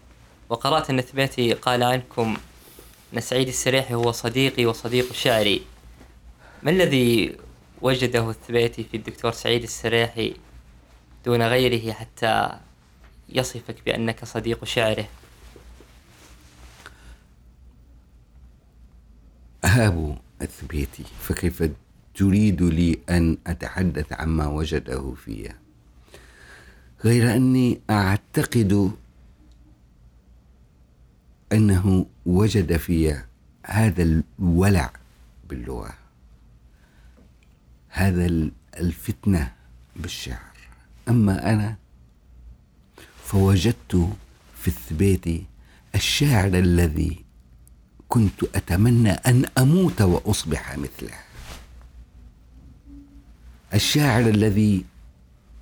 وقرأت 0.49 0.91
أن 0.91 0.99
الثبيتي 0.99 1.53
قال 1.53 1.83
عنكم 1.83 2.37
أن 3.15 3.21
سعيد 3.21 3.49
السريحي 3.49 3.95
هو 3.95 4.13
صديقي 4.13 4.67
وصديق 4.67 5.13
شعري. 5.13 5.63
ما 6.63 6.71
الذي 6.71 7.37
وجده 7.83 8.31
الثبيتي 8.31 8.85
في 8.85 8.97
الدكتور 8.97 9.33
سعيد 9.33 9.63
السريحي 9.63 10.37
دون 11.25 11.43
غيره 11.43 11.93
حتى 11.93 12.59
يصفك 13.29 13.77
بأنك 13.87 14.25
صديق 14.25 14.65
شعره؟ 14.65 15.07
أهاب 19.65 20.19
الثبيتي 20.43 21.05
فكيف 21.21 21.71
تريد 22.15 22.63
لي 22.63 22.99
أن 23.11 23.39
أتحدث 23.47 24.13
عما 24.13 24.47
وجده 24.47 25.15
في 25.25 25.53
غير 27.05 27.37
أني 27.37 27.81
أعتقد 27.91 28.93
أنه 31.53 32.07
وجد 32.27 32.77
في 32.77 33.23
هذا 33.67 34.23
الولع 34.39 34.93
باللغة 35.49 35.95
هذا 37.89 38.27
الفتنة 38.77 39.53
بالشعر. 39.97 40.55
أما 41.09 41.53
أنا 41.53 41.77
فوجدت 43.25 44.09
في 44.57 44.69
الثبيت 44.69 45.45
الشاعر 45.95 46.59
الذي 46.59 47.25
كنت 48.09 48.45
أتمنى 48.55 49.11
أن 49.11 49.45
أموت 49.59 50.03
وأصبح 50.03 50.79
مثله. 50.79 51.19
الشاعر 53.75 54.29
الذي 54.29 54.85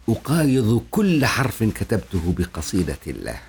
أقايض 0.08 0.84
كل 0.90 1.26
حرف 1.26 1.62
كتبته 1.62 2.34
بقصيدة 2.38 2.98
الله. 3.06 3.40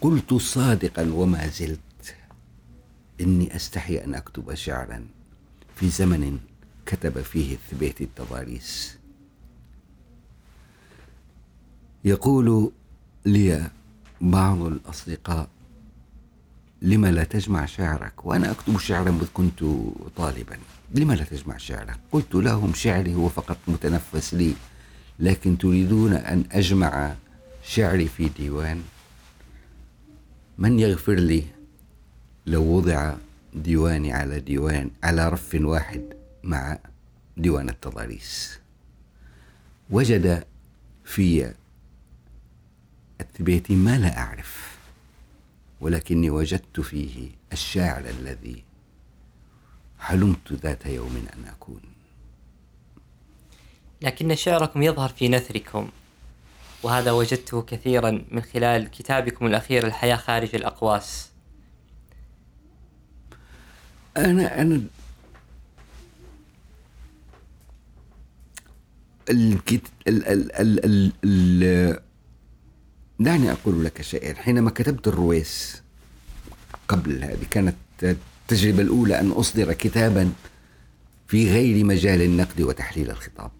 قلت 0.00 0.34
صادقا 0.34 1.12
وما 1.12 1.46
زلت 1.46 1.80
إني 3.20 3.56
أستحي 3.56 4.04
أن 4.04 4.14
أكتب 4.14 4.54
شعرا 4.54 5.06
في 5.76 5.88
زمن 5.88 6.38
كتب 6.86 7.22
فيه 7.22 7.54
الثبيت 7.54 8.00
التضاريس. 8.00 8.96
يقول 12.04 12.72
لي 13.26 13.70
بعض 14.20 14.62
الأصدقاء 14.62 15.48
لما 16.82 17.12
لا 17.12 17.24
تجمع 17.24 17.66
شعرك؟ 17.66 18.26
وأنا 18.26 18.50
أكتب 18.50 18.78
شعرا 18.78 19.10
إذ 19.10 19.26
كنت 19.34 19.64
طالبا. 20.16 20.58
لما 20.94 21.12
لا 21.12 21.24
تجمع 21.24 21.56
شعرك؟ 21.56 21.98
قلت 22.12 22.34
لهم 22.34 22.74
شعري 22.74 23.14
هو 23.14 23.28
فقط 23.28 23.58
متنفس 23.68 24.34
لي 24.34 24.54
لكن 25.18 25.58
تريدون 25.58 26.12
أن 26.12 26.44
أجمع 26.52 27.14
شعري 27.64 28.08
في 28.08 28.28
ديوان؟ 28.28 28.82
من 30.58 30.78
يغفر 30.78 31.14
لي 31.14 31.44
لو 32.46 32.62
وضع 32.62 33.14
ديواني 33.54 34.12
على 34.12 34.40
ديوان 34.40 34.90
على 35.02 35.28
رف 35.28 35.54
واحد 35.60 36.02
مع 36.44 36.78
ديوان 37.36 37.68
التضاريس؟ 37.68 38.58
وجد 39.90 40.44
في 41.04 41.52
التبيتي 43.20 43.74
ما 43.74 43.98
لا 43.98 44.18
أعرف. 44.18 44.75
ولكني 45.80 46.30
وجدت 46.30 46.80
فيه 46.80 47.30
الشاعر 47.52 48.04
الذي 48.08 48.64
حلمت 49.98 50.52
ذات 50.52 50.86
يوم 50.86 51.26
أن 51.36 51.44
أكون. 51.44 51.80
لكن 54.02 54.34
شعركم 54.34 54.82
يظهر 54.82 55.08
في 55.08 55.28
نثركم 55.28 55.88
وهذا 56.82 57.10
وجدته 57.10 57.62
كثيرا 57.62 58.24
من 58.30 58.42
خلال 58.42 58.90
كتابكم 58.90 59.46
الأخير 59.46 59.86
الحياة 59.86 60.16
خارج 60.16 60.54
الأقواس. 60.54 61.30
أنا 64.16 64.60
أنا 64.62 64.82
الكت... 69.30 69.82
ال... 70.08 70.26
ال... 70.26 70.52
ال... 70.84 71.12
ال... 71.24 72.05
دعني 73.20 73.52
أقول 73.52 73.84
لك 73.84 74.02
شيئا 74.02 74.34
حينما 74.34 74.70
كتبت 74.70 75.08
الرويس 75.08 75.82
قبل 76.88 77.24
هذه 77.24 77.46
كانت 77.50 77.76
التجربة 78.02 78.82
الأولى 78.82 79.20
أن 79.20 79.30
أصدر 79.30 79.72
كتابا 79.72 80.32
في 81.28 81.50
غير 81.50 81.84
مجال 81.84 82.22
النقد 82.22 82.60
وتحليل 82.60 83.10
الخطاب. 83.10 83.50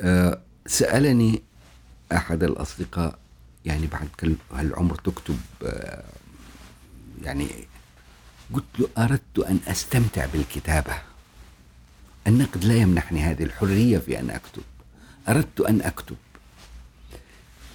أه 0.00 0.40
سألني 0.66 1.42
أحد 2.12 2.42
الأصدقاء 2.42 3.18
يعني 3.64 3.86
بعد 3.86 4.36
هالعمر 4.52 4.94
تكتب 4.94 5.38
أه 5.64 6.04
يعني 7.22 7.48
قلت 8.54 8.64
له 8.78 8.88
أردت 8.98 9.38
أن 9.38 9.58
أستمتع 9.66 10.26
بالكتابة. 10.26 10.94
النقد 12.26 12.64
لا 12.64 12.74
يمنحني 12.74 13.20
هذه 13.20 13.42
الحرية 13.42 13.98
في 13.98 14.20
أن 14.20 14.30
أكتب. 14.30 14.62
أردت 15.28 15.60
أن 15.60 15.82
أكتب. 15.82 16.16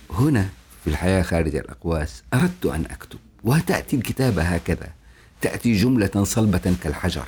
هنا 0.09 0.49
في 0.83 0.89
الحياة 0.89 1.21
خارج 1.21 1.55
الأقواس 1.55 2.23
أردت 2.33 2.65
أن 2.65 2.85
أكتب 2.85 3.19
وتأتي 3.43 3.95
الكتابة 3.95 4.43
هكذا. 4.43 4.89
تأتي 5.41 5.73
جملة 5.73 6.23
صلبة 6.23 6.75
كالحجر. 6.83 7.27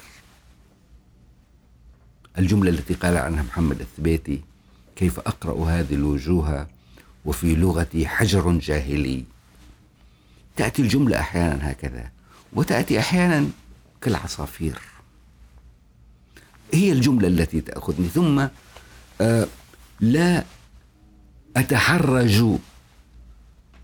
الجملة 2.37 2.69
التي 2.69 2.93
قال 2.93 3.17
عنها 3.17 3.43
محمد 3.43 3.79
الثبيتي 3.79 4.41
كيف 4.95 5.19
أقرأ 5.19 5.65
هذه 5.65 5.93
الوجوه 5.93 6.67
وفي 7.25 7.55
لغتي 7.55 8.07
حجر 8.07 8.51
جاهلي؟ 8.51 9.23
تأتي 10.55 10.81
الجملة 10.81 11.19
أحيانا 11.19 11.71
هكذا 11.71 12.11
وتأتي 12.53 12.99
أحيانا 12.99 13.49
كالعصافير. 14.01 14.79
هي 16.73 16.91
الجملة 16.91 17.27
التي 17.27 17.61
تأخذني 17.61 18.07
ثم 18.07 18.47
آه 19.21 19.47
لا 19.99 20.43
أتحرج 21.57 22.43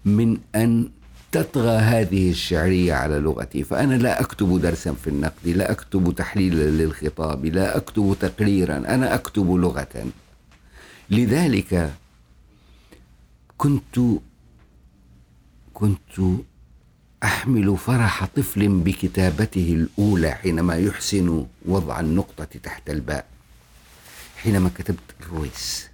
من 0.05 0.37
أن 0.55 0.89
تطغى 1.31 1.77
هذه 1.77 2.29
الشعرية 2.29 2.93
على 2.93 3.19
لغتي 3.19 3.63
فأنا 3.63 3.93
لا 3.93 4.21
أكتب 4.21 4.61
درسا 4.61 4.93
في 4.93 5.07
النقد 5.09 5.47
لا 5.47 5.71
أكتب 5.71 6.13
تحليلا 6.17 6.83
للخطاب 6.83 7.45
لا 7.45 7.77
أكتب 7.77 8.17
تقريرا 8.19 8.77
أنا 8.77 9.13
أكتب 9.15 9.51
لغة. 9.51 10.05
لذلك 11.09 11.93
كنت 13.57 13.99
كنت 15.73 16.19
أحمل 17.23 17.77
فرح 17.77 18.25
طفل 18.25 18.67
بكتابته 18.67 19.73
الأولى 19.73 20.31
حينما 20.31 20.75
يحسن 20.75 21.45
وضع 21.65 21.99
النقطة 21.99 22.47
تحت 22.63 22.89
الباء 22.89 23.25
حينما 24.37 24.69
كتبت 24.77 24.99
الرويس 25.21 25.87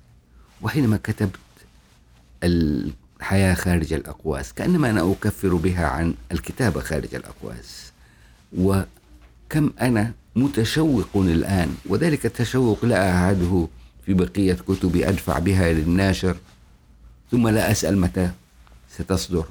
وحينما 0.61 0.97
كتبت 1.03 1.35
الحياة 2.43 3.53
خارج 3.53 3.93
الأقواس 3.93 4.53
كأنما 4.53 4.89
أنا 4.89 5.11
أكفر 5.11 5.55
بها 5.55 5.87
عن 5.87 6.13
الكتابة 6.31 6.81
خارج 6.81 7.15
الأقواس. 7.15 7.91
وكم 8.57 9.71
أنا 9.81 10.13
متشوق 10.35 11.09
الآن 11.15 11.75
وذلك 11.85 12.25
التشوق 12.25 12.85
لا 12.85 13.11
أعهده 13.11 13.67
في 14.05 14.13
بقية 14.13 14.53
كتبي 14.53 15.09
أدفع 15.09 15.39
بها 15.39 15.73
للناشر 15.73 16.37
ثم 17.31 17.47
لا 17.47 17.71
أسأل 17.71 17.97
متى 17.97 18.31
ستصدر. 18.97 19.45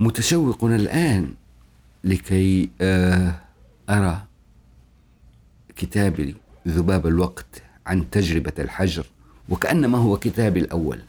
متشوق 0.00 0.64
الآن 0.64 1.34
لكي 2.04 2.70
آه، 2.80 3.34
أرى 3.90 4.22
كتابي 5.76 6.34
ذباب 6.68 7.06
الوقت 7.06 7.62
عن 7.86 8.10
تجربة 8.10 8.52
الحجر. 8.58 9.06
وكأنما 9.50 9.98
هو 9.98 10.16
كتابي 10.16 10.60
الأول. 10.60 11.00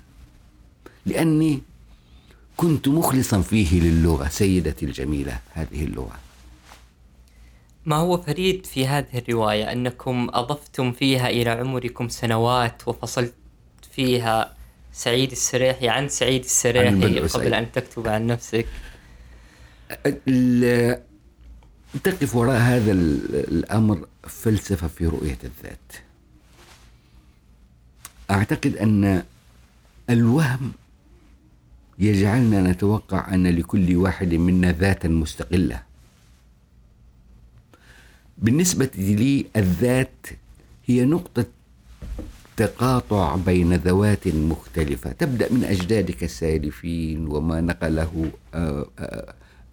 لأني 1.06 1.62
كنت 2.58 2.88
مخلصا 2.88 3.42
فيه 3.42 3.82
للغة 3.82 4.28
سيدتي 4.28 4.86
الجميلة 4.86 5.40
هذه 5.54 5.84
اللغة. 5.84 6.20
ما 7.86 7.96
هو 7.96 8.18
فريد 8.18 8.66
في 8.66 8.88
هذه 8.88 9.18
الرواية؟ 9.18 9.72
أنكم 9.72 10.28
أضفتم 10.34 10.92
فيها 10.92 11.30
إلى 11.30 11.50
عمركم 11.50 12.10
سنوات 12.10 12.88
وفصلت 12.88 13.34
فيها 13.92 14.56
سعيد 14.94 15.32
السريحي 15.32 15.90
عن 15.90 16.10
سعيد 16.10 16.44
السريحي 16.44 17.20
قبل 17.20 17.54
أن 17.54 17.72
تكتب 17.72 18.08
عن 18.08 18.28
نفسك. 18.28 18.66
تقف 22.04 22.36
وراء 22.36 22.58
هذا 22.58 22.92
الأمر 22.92 24.08
فلسفة 24.24 24.88
في 24.88 25.06
رؤية 25.06 25.38
الذات. 25.44 25.92
أعتقد 28.32 28.76
أن 28.76 29.24
الوهم 30.10 30.72
يجعلنا 32.00 32.72
نتوقع 32.72 33.34
أن 33.34 33.48
لكل 33.48 33.96
واحد 33.96 34.34
منا 34.34 34.72
ذاتا 34.72 35.08
مستقلة. 35.08 35.82
بالنسبة 38.38 38.90
لي 38.98 39.46
الذات 39.56 40.28
هي 40.86 41.06
نقطة 41.06 41.46
تقاطع 42.58 43.36
بين 43.36 43.74
ذوات 43.74 44.28
مختلفة. 44.28 45.12
تبدأ 45.12 45.54
من 45.54 45.64
أجدادك 45.64 46.24
السالفين 46.24 47.28
وما 47.28 47.62
نقله 47.62 48.32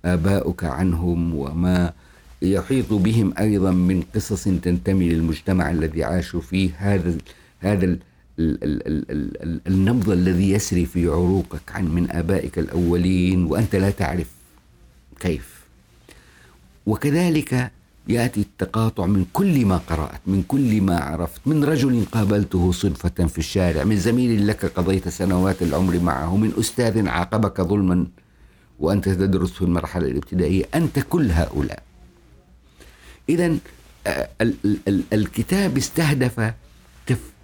آباؤك 0.04 0.64
عنهم 0.64 1.34
وما 1.34 1.92
يحيط 2.42 2.92
بهم 2.92 3.34
أيضا 3.38 3.70
من 3.70 4.02
قصص 4.14 4.44
تنتمي 4.44 5.08
للمجتمع 5.08 5.70
الذي 5.70 6.04
عاشوا 6.04 6.40
فيه. 6.40 6.70
هذا 6.78 7.18
هذا 7.58 7.96
النبض 8.38 10.10
الذي 10.10 10.50
يسري 10.50 10.86
في 10.86 11.08
عروقك 11.08 11.72
عن 11.74 11.84
من 11.88 12.10
آبائك 12.10 12.58
الأولين 12.58 13.44
وأنت 13.44 13.76
لا 13.76 13.90
تعرف 13.90 14.26
كيف. 15.20 15.58
وكذلك 16.86 17.70
يأتي 18.08 18.40
التقاطع 18.40 19.06
من 19.06 19.24
كل 19.32 19.66
ما 19.66 19.76
قرأت 19.76 20.20
من 20.26 20.42
كل 20.42 20.80
ما 20.82 20.98
عرفت 21.00 21.40
من 21.46 21.64
رجل 21.64 22.04
قابلته 22.12 22.72
صدفه 22.72 23.26
في 23.26 23.38
الشارع 23.38 23.84
من 23.84 23.96
زميل 23.96 24.46
لك 24.46 24.64
قضيت 24.66 25.08
سنوات 25.08 25.62
العمر 25.62 25.98
معه 25.98 26.36
من 26.36 26.52
أستاذ 26.58 27.08
عاقبك 27.08 27.60
ظلما 27.60 28.06
وأنت 28.80 29.08
تدرس 29.08 29.50
في 29.52 29.62
المرحلة 29.62 30.06
الابتدائية. 30.06 30.64
أنت 30.74 30.98
كل 31.10 31.30
هؤلاء. 31.30 31.82
اذا 33.28 33.56
آه، 34.06 34.28
الكتاب 35.12 35.76
استهدف 35.76 36.52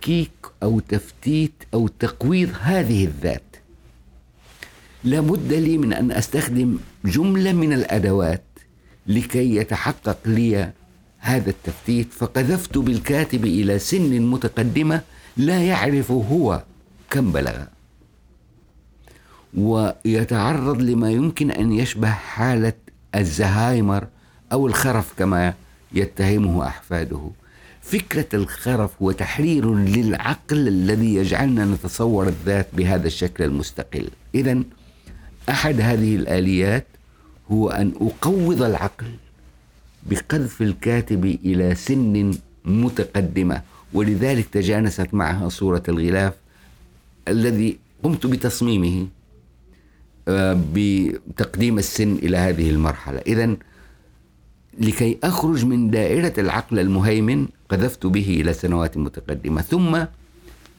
تفكيك 0.05 0.31
أو 0.63 0.81
تفتيت 0.81 1.53
أو 1.75 1.89
تقويض 1.89 2.51
هذه 2.61 3.05
الذات. 3.05 3.57
لابد 5.05 5.53
لي 5.53 5.79
من 5.79 5.93
أن 5.93 6.13
أستخدم 6.13 6.79
جملة 7.05 7.53
من 7.53 7.73
الأدوات 7.73 8.45
لكي 9.07 9.57
يتحقق 9.57 10.19
لي 10.27 10.73
هذا 11.19 11.51
التفتيت 11.51 12.13
فقذفت 12.13 12.79
بالكاتب 12.79 13.45
إلى 13.45 13.79
سن 13.79 14.23
متقدمة 14.23 15.01
لا 15.37 15.63
يعرف 15.63 16.11
هو 16.11 16.63
كم 17.11 17.33
بلغ. 17.33 17.65
ويتعرض 19.55 20.83
لما 20.83 21.11
يمكن 21.11 21.51
أن 21.51 21.73
يشبه 21.73 22.11
حالة 22.11 22.73
الزهايمر 23.15 24.07
أو 24.53 24.67
الخرف 24.67 25.13
كما 25.19 25.55
يتهمه 25.93 26.67
أحفاده. 26.67 27.31
فكرة 27.85 28.27
الخرف 28.35 28.91
هو 29.03 29.13
تحرير 29.13 29.75
للعقل 29.75 30.69
الذي 30.69 31.15
يجعلنا 31.15 31.65
نتصور 31.65 32.29
الذات 32.29 32.67
بهذا 32.73 33.07
الشكل 33.07 33.45
المستقل. 33.45 34.09
اذا 34.35 34.63
أحد 35.49 35.81
هذه 35.81 36.17
الآليات 36.17 36.87
هو 37.51 37.71
أن 37.71 37.93
أقوض 38.01 38.63
العقل 38.63 39.07
بقذف 40.07 40.63
الكاتب 40.63 41.25
إلى 41.25 41.75
سن 41.75 42.35
متقدمة 42.65 43.63
ولذلك 43.93 44.47
تجانست 44.49 45.15
معها 45.15 45.49
صورة 45.49 45.83
الغلاف 45.89 46.33
الذي 47.29 47.79
قمت 48.03 48.27
بتصميمه 48.27 49.07
آه، 50.29 50.61
بتقديم 50.75 51.79
السن 51.79 52.13
إلى 52.13 52.37
هذه 52.37 52.71
المرحلة. 52.71 53.19
إذا 53.19 53.57
لكي 54.79 55.19
أخرج 55.25 55.65
من 55.65 55.91
دائرة 55.91 56.33
العقل 56.39 56.79
المهيمن 56.79 57.49
قذفت 57.69 58.07
به 58.07 58.41
إلى 58.41 58.53
سنوات 58.53 58.97
متقدمة. 58.97 59.63
ثم 59.63 60.05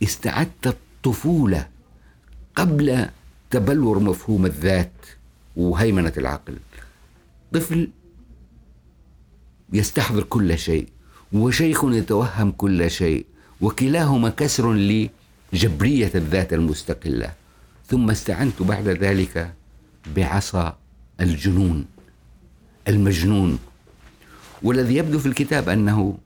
استعدت 0.04 0.68
الطفولة 0.68 1.68
قبل 2.56 3.06
تبلور 3.50 4.00
مفهوم 4.00 4.46
الذات 4.46 4.91
وهيمنة 5.56 6.14
العقل. 6.18 6.58
طفل 7.54 7.89
يستحضر 9.74 10.24
كل 10.24 10.58
شيء 10.58 10.88
وشيخ 11.34 11.86
يتوهم 11.86 12.52
كل 12.52 12.91
شيء 12.91 13.26
وكلاهما 13.62 14.30
كسر 14.30 14.74
لجبرية 15.54 16.12
الذات 16.16 16.54
المستقلة. 16.54 17.34
ثم 17.88 18.10
استعنت 18.10 18.62
بعد 18.62 18.88
ذلك 18.88 19.54
بعصا 20.16 20.78
الجنون 21.22 21.86
المجنون. 22.88 23.60
والذي 24.64 24.95
يبدو 24.95 25.20
في 25.20 25.26
الكتاب 25.26 25.70
أنه 25.70 26.18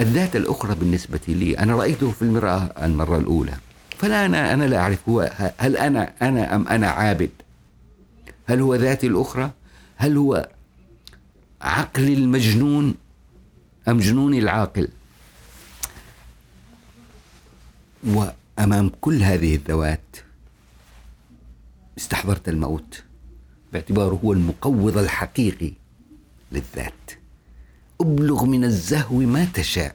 الذات 0.00 0.36
الأخرى 0.36 0.74
بالنسبة 0.74 1.20
لي 1.28 1.58
أنا 1.58 1.76
رأيته 1.76 2.10
في 2.10 2.22
المرآة 2.22 2.84
المرة 2.84 3.18
الأولى. 3.18 3.54
فلا 3.98 4.26
أنا 4.26 4.52
أنا 4.54 4.64
لا 4.64 4.78
أعرف 4.78 5.08
هو 5.08 5.30
هل 5.58 5.76
أنا 5.76 6.12
أنا 6.22 6.54
أم 6.54 6.68
أنا 6.68 6.88
عابد؟ 6.90 7.30
هل 8.46 8.60
هو 8.60 8.74
ذاتي 8.74 9.06
الأخرى؟ 9.06 9.50
هل 9.96 10.16
هو 10.16 10.48
عقل 11.62 12.12
المجنون 12.12 12.94
أم 13.88 13.98
جنون 13.98 14.34
العاقل؟ 14.34 14.88
وأمام 18.04 18.90
كل 19.00 19.22
هذه 19.22 19.54
الذوات 19.54 20.16
استحضرت 21.98 22.48
الموت 22.48 23.02
باعتباره 23.72 24.20
هو 24.24 24.32
المقوض 24.32 24.98
الحقيقي 24.98 25.72
للذات. 26.54 27.10
ابلغ 28.00 28.44
من 28.44 28.64
الزهو 28.64 29.18
ما 29.18 29.44
تشاء. 29.44 29.94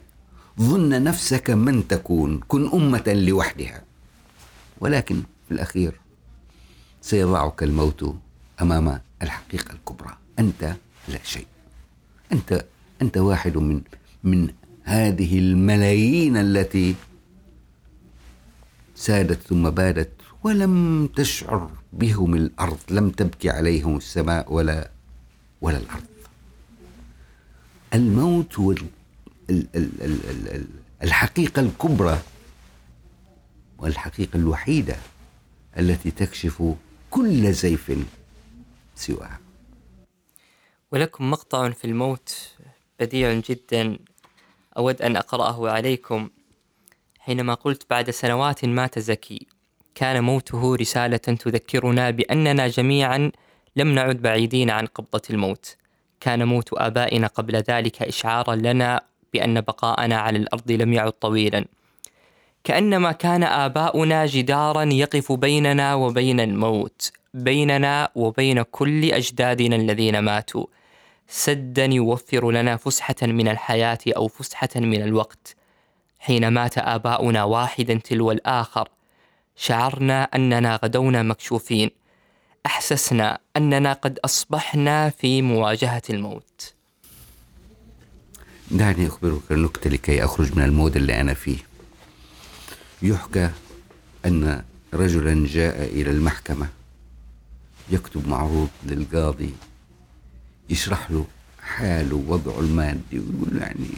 ظن 0.59 1.03
نفسك 1.03 1.49
من 1.49 1.87
تكون. 1.87 2.39
كن 2.47 2.69
أمة 2.73 3.07
لوحدها. 3.07 3.83
ولكن 4.79 5.23
في 5.47 5.51
الأخير 5.51 5.93
سيضعك 7.01 7.63
الموت 7.63 8.15
أمام 8.61 9.01
الحقيقة 9.21 9.71
الكبرى. 9.71 10.17
أنت 10.39 10.75
لا 11.07 11.19
شيء. 11.23 11.47
أنت 12.31 12.65
أنت 13.01 13.17
واحد 13.17 13.57
من 13.57 13.81
من 14.23 14.49
هذه 14.83 15.39
الملايين 15.39 16.37
التي 16.37 16.95
سادت 18.95 19.41
ثم 19.47 19.69
بادت 19.69 20.09
ولم 20.43 21.07
تشعر 21.15 21.69
بهم 21.93 22.35
الأرض. 22.35 22.79
لم 22.89 23.09
تبكي 23.09 23.49
عليهم 23.49 23.97
السماء 23.97 24.53
ولا 24.53 24.91
ولا 25.61 25.77
الأرض. 25.77 26.03
الموت 27.93 28.59
هو 28.59 28.75
الحقيقة 31.03 31.59
الكبرى 31.59 32.19
والحقيقة 33.77 34.37
الوحيدة 34.37 34.95
التي 35.77 36.11
تكشف 36.11 36.63
كل 37.09 37.53
زيف 37.53 38.05
سواها. 38.95 39.39
ولكم 40.91 41.31
مقطع 41.31 41.69
في 41.69 41.85
الموت 41.85 42.49
بديع 42.99 43.33
جدا 43.33 43.99
أود 44.77 45.01
أن 45.01 45.15
أقرأه 45.15 45.69
عليكم. 45.69 46.29
حينما 47.19 47.53
قلت 47.53 47.85
بعد 47.89 48.09
سنوات 48.09 48.65
مات 48.65 48.99
زكي 48.99 49.47
كان 49.95 50.23
موته 50.23 50.75
رسالة 50.75 51.17
تذكرنا 51.17 52.09
بأننا 52.09 52.67
جميعا 52.67 53.31
لم 53.75 53.87
نعد 53.95 54.15
بعيدين 54.15 54.69
عن 54.69 54.85
قبضة 54.85 55.21
الموت. 55.29 55.75
كان 56.19 56.43
موت 56.47 56.69
آبائنا 56.73 57.27
قبل 57.27 57.55
ذلك 57.55 58.01
إشعارا 58.01 58.55
لنا 58.55 59.01
بأن 59.33 59.61
بقاءنا 59.61 60.15
على 60.15 60.37
الأرض 60.37 60.71
لم 60.71 60.93
يعد 60.93 61.11
طويلا. 61.11 61.65
كأنما 62.63 63.11
كان 63.11 63.43
آباؤنا 63.43 64.25
جدارا 64.25 64.83
يقف 64.83 65.31
بيننا 65.31 65.95
وبين 65.95 66.39
الموت 66.39 67.11
بيننا 67.33 68.09
وبين 68.15 68.61
كل 68.61 69.11
أجدادنا 69.11 69.75
الذين 69.75 70.19
ماتوا. 70.19 70.65
سدا 71.27 71.85
يوفر 71.85 72.51
لنا 72.51 72.77
فسحة 72.77 73.15
من 73.21 73.47
الحياة 73.47 73.99
أو 74.07 74.27
فسحة 74.27 74.69
من 74.75 75.01
الوقت. 75.01 75.55
حين 76.19 76.47
مات 76.47 76.77
آباؤنا 76.77 77.43
واحدا 77.43 77.93
تلو 77.93 78.31
الآخر 78.31 78.89
شعرنا 79.55 80.23
أننا 80.23 80.79
غدونا 80.83 81.23
مكشوفين. 81.23 81.98
أحسسنا 82.65 83.39
أننا 83.57 83.93
قد 83.93 84.19
أصبحنا 84.25 85.09
في 85.09 85.41
مواجهة 85.41 86.01
الموت. 86.09 86.73
دعني 88.71 89.07
أخبرك 89.07 89.51
النكتة 89.51 89.89
لكي 89.89 90.23
أخرج 90.23 90.57
من 90.57 90.63
المود 90.63 90.95
اللي 90.95 91.21
أنا 91.21 91.33
فيه. 91.33 91.57
يحكى 93.01 93.49
أن 94.25 94.63
رجلا 94.93 95.47
جاء 95.47 95.85
إلى 95.85 96.11
المحكمة. 96.11 96.67
يكتب 97.89 98.27
معروض 98.27 98.69
للقاضي. 98.85 99.53
يشرح 100.69 101.11
له 101.11 101.25
حاله 101.61 102.15
ووضعه 102.15 102.59
المادي 102.59 103.19
ويقول 103.19 103.49
له 103.51 103.61
يعني 103.61 103.89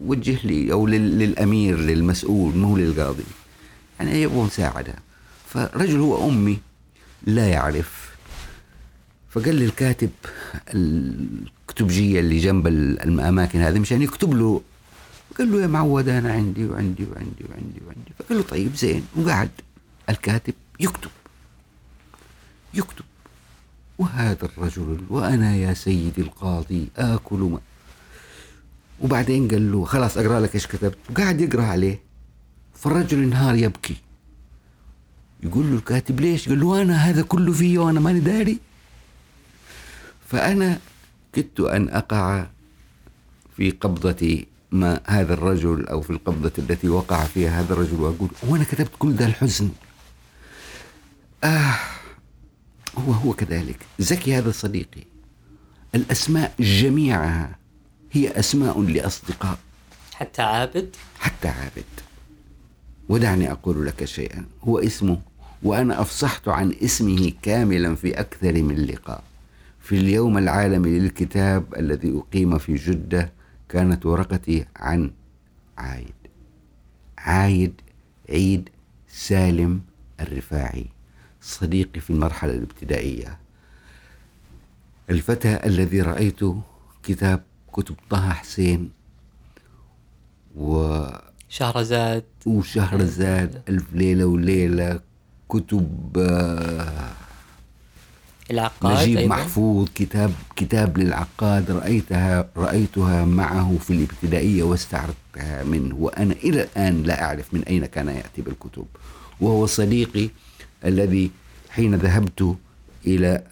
وجه 0.00 0.46
لي 0.46 0.72
أو 0.72 0.86
للأمير 0.86 1.78
للمسؤول 1.78 2.56
مو 2.56 2.76
للقاضي. 2.76 3.24
يعني 4.00 4.22
يبغى 4.22 4.42
مساعده 4.42 4.94
فرجل 5.48 6.00
هو 6.00 6.28
أمي 6.28 6.58
لا 7.26 7.48
يعرف. 7.48 8.16
فقال 9.30 9.54
لي 9.54 9.64
الكاتب 9.64 10.10
الكتبجية 10.74 12.20
اللي 12.20 12.38
جنب 12.38 12.66
الأماكن 12.66 13.58
هذه 13.58 13.78
مشان 13.78 14.02
يكتب 14.02 14.34
له. 14.34 14.62
قال 15.38 15.52
له 15.52 15.62
يا 15.62 15.66
معود 15.66 16.08
أنا 16.08 16.32
عندي 16.32 16.64
وعندي 16.64 17.04
وعندي 17.04 17.44
وعندي 17.50 17.80
وعندي. 17.86 18.12
فقال 18.18 18.38
له 18.38 18.44
طيب 18.44 18.74
زين. 18.74 19.06
وقعد 19.16 19.50
الكاتب 20.10 20.54
يكتب. 20.80 21.10
يكتب. 22.74 23.04
وهذا 23.98 24.44
الرجل 24.44 25.00
وأنا 25.08 25.56
يا 25.56 25.74
سيدي 25.74 26.20
القاضي 26.20 26.88
آكل 26.96 27.38
ما. 27.38 27.60
وبعدين 29.00 29.48
قال 29.48 29.72
له 29.72 29.84
خلاص 29.84 30.18
أقرأ 30.18 30.40
لك 30.40 30.54
إيش 30.54 30.66
كتبت. 30.66 30.98
وقاعد 31.10 31.40
يقرأ 31.40 31.64
عليه. 31.64 32.00
فالرجل 32.74 33.22
انهار 33.22 33.54
يبكي. 33.54 33.96
يقول 35.42 35.70
له 35.70 35.76
الكاتب 35.76 36.20
ليش؟ 36.20 36.48
قال 36.48 36.60
له 36.60 36.82
أنا 36.82 36.96
هذا 36.96 37.22
كله 37.22 37.52
فيه 37.52 37.78
وأنا 37.78 38.00
ماني 38.00 38.20
داري. 38.20 38.58
فأنا 40.28 40.78
كدت 41.32 41.60
أن 41.60 41.88
أقع 41.88 42.46
في 43.56 43.70
قبضة 43.70 44.44
ما 44.70 45.00
هذا 45.06 45.34
الرجل 45.34 45.86
أو 45.86 46.00
في 46.00 46.10
القبضة 46.10 46.52
التي 46.58 46.88
وقع 46.88 47.24
فيها 47.24 47.60
هذا 47.60 47.72
الرجل 47.72 48.00
وأقول 48.00 48.28
وأنا 48.42 48.64
كتبت 48.64 48.90
كل 48.98 49.12
ذا 49.12 49.26
الحزن. 49.26 49.70
آه 51.44 51.74
هو 52.98 53.12
هو 53.12 53.32
كذلك. 53.32 53.78
زكي 53.98 54.38
هذا 54.38 54.50
صديقي. 54.50 55.04
الأسماء 55.94 56.54
جميعها 56.60 57.56
هي 58.12 58.38
أسماء 58.38 58.82
لأصدقاء. 58.82 59.58
حتى 60.14 60.42
عابد؟ 60.42 60.96
حتى 61.18 61.48
عابد. 61.48 61.84
ودعني 63.08 63.52
أقول 63.52 63.86
لك 63.86 64.04
شيئا. 64.04 64.44
هو 64.64 64.78
اسمه 64.78 65.20
وأنا 65.62 66.00
أفصحت 66.00 66.48
عن 66.48 66.74
اسمه 66.82 67.32
كاملا 67.42 67.94
في 67.94 68.20
أكثر 68.20 68.62
من 68.62 68.86
لقاء. 68.86 69.24
في 69.80 69.96
اليوم 69.96 70.38
العالمي 70.38 70.98
للكتاب 70.98 71.74
الذي 71.76 72.18
أقيم 72.18 72.58
في 72.58 72.74
جدة 72.74 73.32
كانت 73.68 74.06
ورقتي 74.06 74.66
عن 74.76 75.10
عايد. 75.78 76.14
عايد 77.18 77.80
عيد 78.30 78.68
سالم 79.08 79.80
الرفاعي 80.20 80.86
صديقي 81.40 82.00
في 82.00 82.10
المرحلة 82.10 82.52
الابتدائية. 82.52 83.38
الفتى 85.10 85.66
الذي 85.66 86.02
رايته 86.02 86.62
كتاب 87.02 87.42
كتب 87.72 87.94
طه 88.10 88.30
حسين 88.30 88.90
و 90.56 91.06
شهرزاد. 91.48 92.24
وشهرزاد 92.46 93.62
ألف 93.68 93.92
ليلة 93.92 94.24
وليلة 94.24 95.00
كتب 95.52 95.88
آه، 96.18 97.12
العقاد 98.50 99.02
نجيب 99.02 99.18
أيضا. 99.18 99.34
محفوظ 99.36 99.88
كتاب 99.94 100.32
كتاب 100.56 100.98
للعقاد 100.98 101.70
رأيتها 101.70 102.48
رأيتها 102.56 103.24
معه 103.24 103.76
في 103.80 103.90
الابتدائية 103.92 104.62
واستعرضتها 104.62 105.64
منه 105.64 105.94
وأنا 105.98 106.32
إلى 106.34 106.62
الآن 106.62 107.02
لا 107.02 107.24
أعرف 107.24 107.54
من 107.54 107.62
أين 107.64 107.86
كان 107.86 108.08
يأتي 108.08 108.42
بالكتب 108.42 108.86
وهو 109.40 109.66
صديقي 109.66 110.30
الذي 110.84 111.30
حين 111.70 111.94
ذهبت 111.94 112.56
إلى 113.06 113.42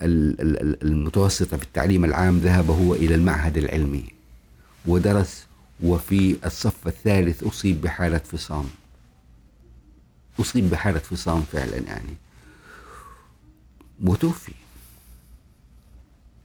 المتوسطة 0.83 1.57
في 1.57 1.63
التعليم 1.63 2.05
العام 2.05 2.39
ذهب 2.39 2.71
هو 2.71 2.95
إلى 2.95 3.15
المعهد 3.15 3.57
العلمي 3.59 4.05
ودرس 4.87 5.47
وفي 5.83 6.37
الصف 6.47 6.87
الثالث 6.87 7.43
أصيب 7.43 7.81
بحالة 7.81 8.19
فصام 8.19 8.65
أصيب 10.41 10.71
بحالة 10.71 10.99
فصام 10.99 11.43
فعلا 11.43 11.77
يعني. 11.77 12.15
وتوفي. 14.05 14.53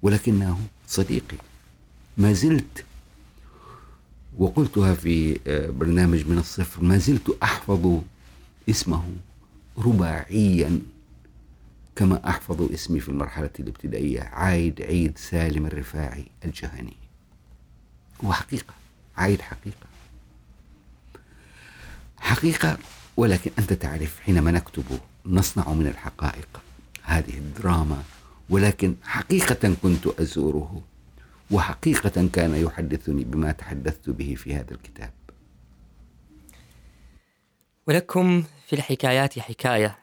ولكنه 0.02 0.60
صديقي. 0.88 1.38
ما 2.18 2.34
زلت 2.34 2.86
وقلتها 4.38 4.94
في 4.94 5.40
آه، 5.48 5.70
برنامج 5.70 6.26
من 6.28 6.38
الصفر 6.38 6.84
ما 6.84 6.98
زلت 6.98 7.38
أحفظ 7.44 8.02
اسمه 8.70 9.04
رباعيا 9.78 10.82
كما 11.96 12.30
أحفظ 12.30 12.72
اسمي 12.72 13.00
في 13.00 13.10
المرحلة 13.10 13.50
الابتدائية 13.60 14.22
عايد 14.22 14.82
عيد 14.82 15.18
سالم 15.18 15.66
الرفاعي 15.66 16.26
الجهني. 16.46 16.94
هو 18.26 18.34
حقيقة 18.34 18.74
عايد 19.18 19.42
حقيقة. 19.42 19.88
حقيقة 22.20 22.78
ولكن 23.18 23.52
أنت 23.60 23.74
تعرف 23.74 24.20
حينما 24.20 24.52
نكتب 24.52 24.86
نصنع 25.26 25.74
من 25.74 25.88
الحقائق 25.88 26.62
هذه 27.04 27.38
الدراما 27.38 28.04
ولكن 28.50 28.96
حقيقة 29.04 29.76
كنت 29.84 30.08
أزوره 30.08 30.82
وحقيقة 31.52 32.30
كان 32.34 32.56
يحدثني 32.56 33.24
بما 33.24 33.52
تحدثت 33.52 34.10
به 34.10 34.36
في 34.38 34.56
هذا 34.56 34.74
الكتاب. 34.74 35.14
ولكم 37.88 38.44
في 38.68 38.74
الحكايات 38.74 39.40
حكاية. 39.40 39.98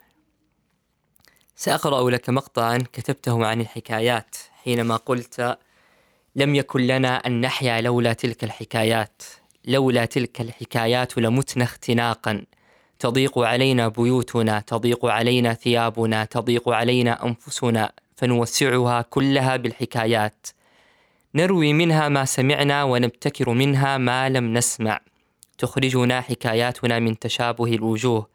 سأقرأ 1.57 2.11
لك 2.11 2.31
مقطعا 2.31 2.79
كتبته 2.93 3.47
عن 3.47 3.61
الحكايات 3.61 4.37
حينما 4.65 4.97
قلت 4.97 5.59
لم 6.37 6.55
يكن 6.55 6.81
لنا 6.81 7.17
أن 7.17 7.41
نحيا 7.41 7.81
لولا 7.81 8.13
تلك 8.13 8.45
الحكايات 8.45 9.23
لولا 9.65 10.05
تلك 10.05 10.41
الحكايات 10.41 11.19
لمتنا 11.19 11.65
اختناقا. 11.65 12.45
تضيق 13.03 13.39
علينا 13.39 13.89
بيوتنا 13.89 14.61
تضيق 14.61 15.07
علينا 15.07 15.55
ثيابنا 15.55 16.25
تضيق 16.25 16.69
علينا 16.69 17.27
أنفسنا 17.27 17.93
فنوسعها 18.17 19.03
كلها 19.03 19.57
بالحكايات. 19.57 20.47
نروي 21.35 21.73
منها 21.73 22.09
ما 22.09 22.25
سمعنا 22.25 22.85
ونبتكر 22.85 23.51
منها 23.51 23.99
ما 23.99 24.29
لم 24.29 24.55
نسمع. 24.55 25.01
تخرجنا 25.59 26.21
حكاياتنا 26.21 26.99
من 26.99 27.19
تشابه 27.19 27.75
الوجوه 27.75 28.27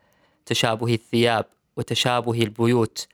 تشابه 0.45 0.93
الثياب 0.93 1.45
وتشابه 1.77 2.41
البيوت. 2.43 3.07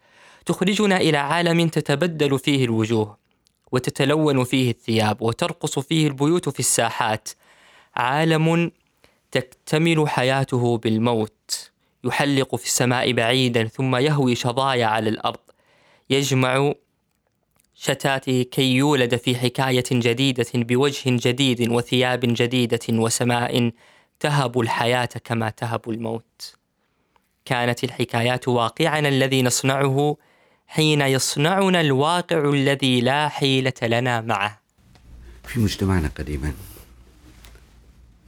تخرجنا 0.45 0.97
إلى 0.97 1.18
عالم 1.18 1.68
تتبدل 1.68 2.39
فيه 2.39 2.66
الوجوه 2.66 3.18
وتتلون 3.72 4.43
فيه 4.43 4.72
الثياب 4.72 5.22
وترقص 5.22 5.80
فيه 5.80 6.08
البيوت 6.08 6.49
في 6.49 6.60
الساحات. 6.60 7.30
عالم 7.95 8.72
تكتمل 9.34 10.09
حياته 10.09 10.77
بالموت 10.77 11.71
يحلق 12.03 12.55
في 12.55 12.65
السماء 12.65 13.11
بعيدا 13.11 13.63
ثم 13.67 13.95
يهوي 13.95 14.36
شظايا 14.36 14.86
على 14.86 15.09
الأرض 15.09 15.39
يجمع 16.09 16.73
شتاته 17.75 18.43
كي 18.43 18.75
يولد 18.75 19.15
في 19.15 19.36
حكاية 19.36 19.84
جديدة 19.91 20.45
بوجه 20.53 21.01
جديد 21.05 21.69
وثياب 21.69 22.19
جديدة 22.23 22.79
وسماء 22.89 23.71
تهب 24.19 24.59
الحياة 24.59 25.09
كما 25.23 25.49
تهب 25.49 25.89
الموت 25.89 26.55
كانت 27.45 27.84
الحكايات 27.84 28.47
واقعنا 28.47 29.09
الذي 29.09 29.43
نصنعه 29.43 30.17
حين 30.67 31.01
يصنعنا 31.01 31.81
الواقع 31.81 32.49
الذي 32.49 33.01
لا 33.01 33.29
حيلة 33.29 33.73
لنا 33.84 34.21
معه. 34.21 34.61
في 35.43 35.59
مجتمعنا 35.59 36.11
قديما 36.17 36.53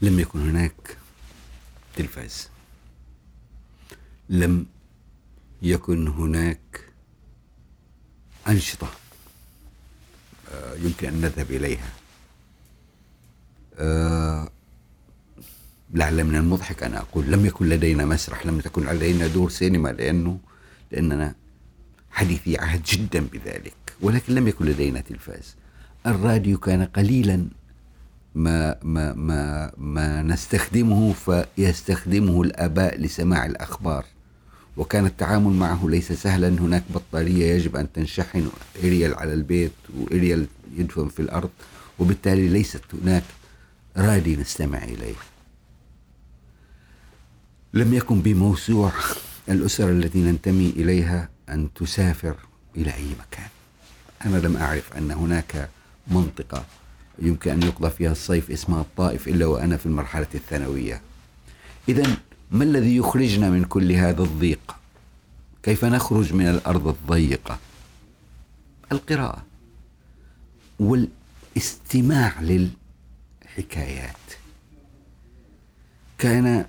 لم 0.02 0.20
يكن 0.20 0.50
هناك 0.50 0.98
تلفاز. 1.96 2.50
لم 4.30 4.66
يكن 5.62 6.08
هناك 6.08 6.82
أنشطة 8.48 8.90
آه، 10.54 10.74
يمكن 10.76 11.08
أن 11.08 11.22
نذهب 11.22 11.52
إليها. 11.52 11.90
آه، 13.80 14.50
لعل 15.94 16.24
من 16.24 16.36
المضحك 16.36 16.84
أن 16.84 16.94
أقول 16.94 17.26
لم 17.32 17.46
يكن 17.46 17.70
لدينا 17.70 18.06
مسرح 18.06 18.46
لم 18.46 18.60
تكن 18.60 18.86
لدينا 18.86 19.28
دور 19.28 19.50
سينما 19.50 19.90
لأنه 19.90 20.40
لأننا 20.92 21.36
حديثي 22.12 22.58
عهد 22.58 22.84
جدا 22.84 23.20
بذلك 23.34 23.74
ولكن 24.02 24.36
لم 24.36 24.48
يكن 24.48 24.66
لدينا 24.66 25.02
تلفاز 25.02 25.56
الراديو 26.08 26.58
كان 26.58 26.84
قليلا 26.86 27.48
ما 28.36 28.76
ما 28.84 29.14
ما 29.14 29.72
ما 29.78 30.22
نستخدمه 30.22 31.14
فيستخدمه 31.14 32.42
الآباء 32.42 33.00
لسماع 33.00 33.46
الأخبار. 33.46 34.06
وكان 34.78 35.06
التعامل 35.06 35.54
معه 35.54 35.88
ليس 35.90 36.12
سهلا. 36.12 36.48
هناك 36.48 36.84
بطارية 36.90 37.54
يجب 37.54 37.76
أن 37.76 37.92
تنشحن 37.92 38.50
إريال 38.84 39.16
على 39.16 39.34
البيت 39.34 39.72
وإريال 39.98 40.48
يدفن 40.76 41.08
في 41.08 41.20
الأرض 41.20 41.50
وبالتالي 42.00 42.48
ليست 42.48 42.82
هناك 43.04 43.24
رادي 43.98 44.36
نستمع 44.36 44.84
إليه. 44.84 45.16
لم 47.74 47.94
يكن 47.94 48.22
بموسوع 48.22 48.92
الأسر 49.50 49.90
التي 49.90 50.20
ننتمي 50.20 50.70
إليها 50.70 51.30
أن 51.50 51.74
تسافر 51.74 52.36
إلى 52.78 52.94
أي 52.94 53.06
مكان. 53.20 53.50
أنا 54.26 54.38
لم 54.38 54.58
أعرف 54.58 54.98
أن 54.98 55.12
هناك 55.12 55.70
منطقة 56.08 56.66
يمكن 57.20 57.52
أن 57.52 57.64
يقضى 57.64 57.90
فيها 57.90 58.12
الصيف 58.12 58.52
اسمها 58.52 58.82
الطائف 58.82 59.28
إلا 59.28 59.46
وأنا 59.46 59.78
في 59.78 59.86
المرحلة 59.86 60.28
الثانوية. 60.36 61.02
إذا 61.90 62.18
ما 62.52 62.64
الذي 62.64 62.96
يخرجنا 62.96 63.50
من 63.50 63.64
كل 63.64 63.92
هذا 63.92 64.24
الضيق؟ 64.24 64.76
كيف 65.64 65.86
نخرج 65.86 66.34
من 66.34 66.48
الأرض 66.48 66.88
الضيقة؟ 66.88 67.60
القراءة 68.92 69.46
والاستماع 70.80 72.42
للحكايات. 72.42 74.16
كان 76.18 76.66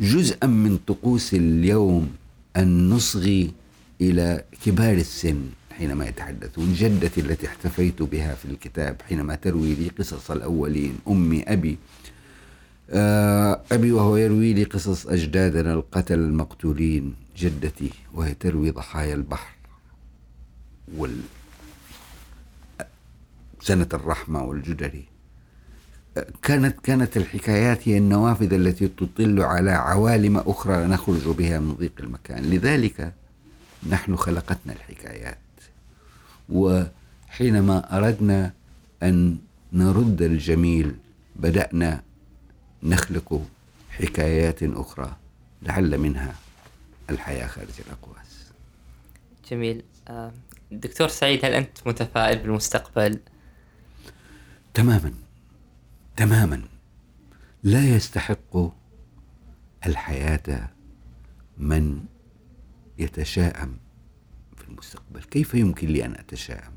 جزءا 0.00 0.46
من 0.46 0.78
طقوس 0.86 1.34
اليوم 1.34 2.14
أن 2.56 2.90
نصغي 2.90 3.52
إلى 4.00 4.44
كبار 4.64 4.94
السن. 4.94 5.42
حينما 5.78 6.08
يتحدثون 6.08 6.72
جدتي 6.72 7.20
التي 7.20 7.46
احتفيت 7.46 8.02
بها 8.02 8.34
في 8.34 8.44
الكتاب 8.44 8.96
حينما 9.08 9.34
تروي 9.34 9.74
لي 9.74 9.88
قصص 9.88 10.30
الأولين 10.30 10.98
أمي 11.08 11.42
أبي. 11.42 11.78
آه، 12.90 13.62
أبي 13.72 13.92
وهو 13.92 14.16
يروي 14.16 14.52
لي 14.52 14.64
قصص 14.64 15.06
أجدادنا 15.06 15.72
القتل 15.72 16.18
المقتولين 16.18 17.14
جدتي 17.36 17.90
وهي 18.14 18.34
تروي 18.34 18.70
ضحايا 18.70 19.14
البحر 19.14 19.54
وال 20.96 21.20
سنة 23.60 23.88
الرحمة 23.94 24.44
والجدري. 24.44 25.04
كانت 26.42 26.80
كانت 26.80 27.16
الحكايات 27.16 27.88
هي 27.88 27.98
النوافذ 27.98 28.52
التي 28.52 28.88
تطل 28.88 29.40
على 29.42 29.70
عوالم 29.70 30.36
أخرى 30.36 30.86
نخرج 30.86 31.28
بها 31.28 31.58
من 31.60 31.74
ضيق 31.74 31.92
المكان. 32.00 32.44
لذلك 32.44 33.12
نحن 33.90 34.16
خلقتنا 34.16 34.72
الحكايات. 34.72 35.38
وحينما 36.48 37.96
أردنا 37.98 38.52
أن 39.02 39.38
نرد 39.72 40.22
الجميل 40.22 40.94
بدأنا 41.36 42.02
نخلق 42.82 43.46
حكايات 43.90 44.62
أخرى 44.62 45.16
لعل 45.62 45.98
منها 45.98 46.34
الحياة 47.10 47.46
خارج 47.46 47.80
الأقواس. 47.86 48.50
جميل. 49.50 49.82
آه، 50.08 50.32
دكتور 50.72 51.08
سعيد 51.08 51.44
هل 51.44 51.52
أنت 51.52 51.78
متفائل 51.86 52.38
بالمستقبل؟ 52.38 53.20
تماما. 54.74 55.12
تماما. 56.16 56.62
لا 57.62 57.84
يستحق 57.84 58.56
الحياة 59.86 60.70
من 61.58 62.04
يتشائم 62.98 63.76
المستقبل؟ 64.76 65.22
كيف 65.30 65.54
يمكن 65.54 65.88
لي 65.88 66.04
أن 66.04 66.14
أتشائم 66.14 66.72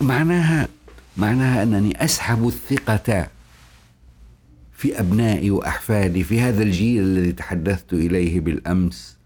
معناها 0.00 0.68
معناها 1.16 1.62
أنني 1.62 2.04
أسحب 2.04 2.48
الثقة 2.48 3.28
في 4.76 5.00
أبنائي 5.00 5.50
وأحفادي 5.50 6.24
في 6.24 6.40
هذا 6.40 6.62
الجيل 6.62 7.02
الذي 7.02 7.32
تحدثت 7.32 7.92
إليه 7.92 8.40
بالأمس 8.40 9.16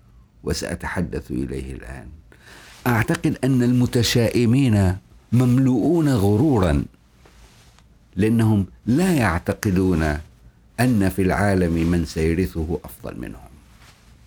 وسأتحدث 0.45 1.31
إليه 1.31 1.73
الآن. 1.73 2.09
أعتقد 2.87 3.39
أن 3.45 3.63
المتشائمين 3.63 4.97
مملوءون 5.33 6.09
غرورا 6.09 6.85
لأنهم 8.17 8.67
لا 8.87 9.13
يعتقدون 9.13 10.03
أن 10.81 11.09
في 11.09 11.23
العالم 11.23 11.91
من 11.91 12.05
سيرثه 12.05 12.81
أفضل 12.85 13.21
منهم. 13.21 13.46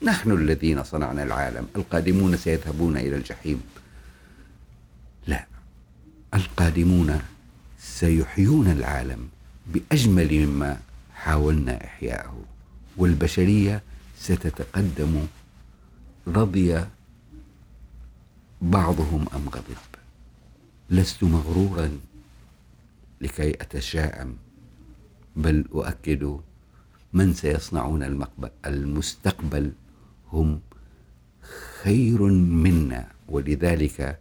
نحن 0.03 0.31
الذين 0.31 0.83
صنعنا 0.83 1.23
العالم 1.23 1.67
القادمون 1.75 2.37
سيذهبون 2.37 2.97
إلى 2.97 3.15
الجحيم. 3.15 3.61
لا 5.27 5.45
القادمون 6.33 7.21
سيحيون 7.79 8.67
العالم 8.67 9.29
بأجمل 9.67 10.45
مما 10.45 10.79
حاولنا 11.13 11.85
إحياءه. 11.85 12.43
والبشرية 12.97 13.83
ستتقدم 14.19 15.27
رضي 16.27 16.85
بعضهم 18.61 19.25
أم 19.35 19.49
غضب. 19.49 19.83
لست 20.89 21.23
مغرورا 21.23 21.99
لكي 23.21 23.51
أتشائم 23.51 24.37
بل 25.35 25.65
أؤكد 25.73 26.39
من 27.13 27.33
سيصنعون 27.33 28.27
المستقبل 28.65 29.71
هم 30.33 30.59
خير 31.83 32.21
منا 32.63 33.07
ولذلك 33.27 34.19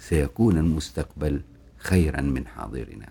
سيكون 0.00 0.58
المستقبل 0.58 1.40
خيرا 1.78 2.20
من 2.20 2.46
حاضرنا. 2.46 3.08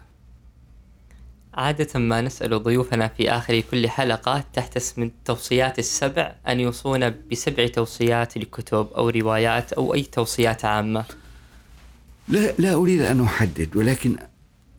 عادة 1.54 2.00
ما 2.00 2.22
نسأل 2.22 2.64
ضيوفنا 2.64 3.08
في 3.08 3.32
آخر 3.32 3.60
كل 3.60 3.90
حلقة 3.90 4.44
تحت 4.54 4.78
اسم 4.78 5.04
التوصيات 5.04 5.80
السبع 5.80 6.36
أن 6.48 6.60
يوصون 6.60 7.14
بسبع 7.32 7.68
توصيات 7.68 8.38
لكتب 8.38 8.88
أو 8.98 9.10
روايات 9.10 9.74
أو 9.74 9.94
أي 9.94 10.04
توصيات 10.04 10.66
عامة. 10.66 11.06
لا 12.28 12.52
لا 12.58 12.74
أريد 12.74 13.02
أن 13.02 13.22
أحدد 13.22 13.76
ولكن 13.76 14.16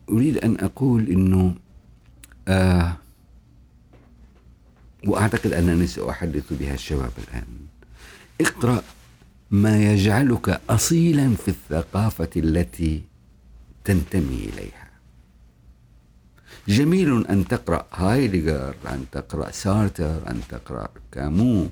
أريد 0.09 0.37
أن 0.37 0.57
أقول 0.59 1.07
أنه 1.07 1.55
آه 2.47 2.97
وأعتقد 5.07 5.53
أنني 5.53 5.87
سأحدث 5.87 6.53
بها 6.53 6.73
الشباب 6.73 7.11
الآن. 7.17 7.47
اقرأ 8.41 8.83
ما 9.51 9.93
يجعلك 9.93 10.61
أصيلا 10.69 11.35
في 11.35 11.47
الثقافة 11.47 12.29
التي 12.37 13.03
تنتمي 13.83 14.49
إليها. 14.53 14.89
جميل 16.67 17.27
أن 17.27 17.47
تقرأ 17.47 17.85
هايدغر 17.93 18.75
أن 18.87 19.05
تقرأ 19.11 19.51
سارتر 19.51 20.29
أن 20.29 20.41
تقرأ 20.49 20.89
كامو 21.11 21.69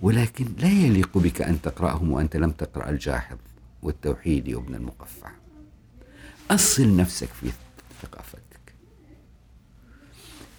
ولكن 0.00 0.46
لا 0.58 0.68
يليق 0.68 1.18
بك 1.18 1.42
أن 1.42 1.62
تقرأهم 1.62 2.12
وأنت 2.12 2.36
لم 2.36 2.50
تقرأ 2.50 2.90
الجاحظ 2.90 3.36
والتوحيد 3.82 4.54
وابن 4.54 4.74
المقفع. 4.74 5.30
أصل 6.50 6.96
نفسك 6.96 7.28
في 7.28 7.46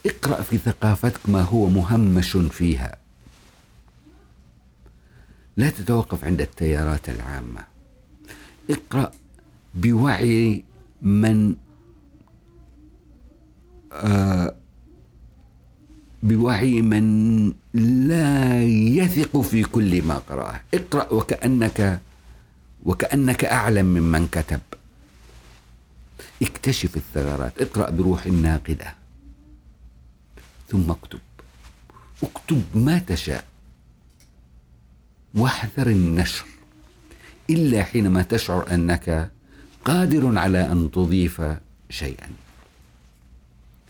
اقرأ 0.06 0.41
في 0.41 0.58
ثقافتك 0.58 1.30
ما 1.30 1.41
هو 1.41 1.70
مهمش 1.70 2.32
فيها. 2.32 2.97
لا 5.58 5.70
تتوقف 5.70 6.24
عند 6.26 6.41
التيارات 6.41 7.10
العامة. 7.10 7.64
اقرأ 8.70 9.12
بوعي 9.76 10.64
من 11.02 11.56
آه 13.93 14.56
بوعي 16.24 16.82
من 16.82 17.54
لا 17.74 18.64
يثق 18.64 19.41
في 19.41 19.64
كل 19.64 20.02
ما 20.02 20.18
قرأه. 20.18 20.62
اقرأ 20.74 21.14
وكأنك 21.14 22.00
وكأنك 22.84 23.45
أعلم 23.45 23.86
ممن 23.86 24.28
كتب. 24.28 24.60
اكتشف 26.41 26.97
الثغرات. 26.97 27.62
اقرأ 27.62 27.89
بروح 27.89 28.28
ناقدة 28.28 28.99
ثم 30.70 30.91
اكتب. 30.91 31.20
اكتب 32.24 32.63
ما 32.76 32.99
تشاء. 32.99 33.45
واحذر 35.34 35.88
النشر. 35.88 36.45
إلا 37.49 37.84
حينما 37.84 38.22
تشعر 38.22 38.74
أنك 38.74 39.32
قادر 39.86 40.38
على 40.38 40.72
أن 40.72 40.91
تضيف 40.91 41.41
شيئا. 41.89 42.30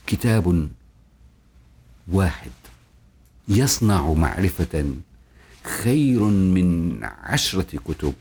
كتاب 0.07 0.69
واحد. 2.07 2.51
يصنع 3.47 4.13
معرفة 4.13 4.95
خير 5.63 6.23
من 6.23 6.99
عشرة 7.03 7.77
كتب 7.77 8.13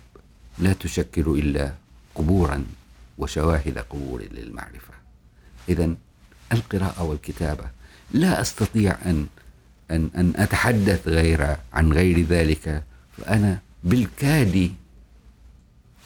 لا 0.58 0.72
تشكل 0.72 1.22
إلا 1.22 1.74
قبورا 2.14 2.64
وشواهد 3.18 3.78
قبول 3.78 4.22
للمعرفة. 4.32 4.94
إذا 5.68 5.94
القراءة 6.52 7.02
والكتابة 7.02 7.77
لا 8.10 8.40
أستطيع 8.40 8.96
أن 9.06 9.26
أن 9.90 10.10
أن 10.16 10.32
أتحدث 10.36 11.08
غير 11.08 11.56
عن 11.72 11.92
غير 11.92 12.20
ذلك 12.20 12.82
فأنا 13.18 13.58
بالكاد 13.84 14.74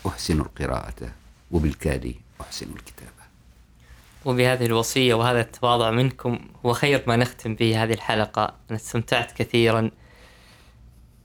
أحسن 0.07 0.41
القراءة 0.41 1.13
وبالكاد 1.51 2.15
أحسن 2.41 2.67
الكتابة 2.67 3.23
وبهذه 4.25 4.67
الوصية 4.67 5.15
وهذا 5.15 5.41
التواضع 5.41 5.91
منكم 5.91 6.39
هو 6.67 6.73
خير 6.73 7.03
ما 7.07 7.17
نختم 7.17 7.55
به 7.55 7.83
هذه 7.83 7.93
الحلقة. 7.93 8.55
أنا 8.71 8.79
استمتعت 8.79 9.33
كثيرا 9.33 9.91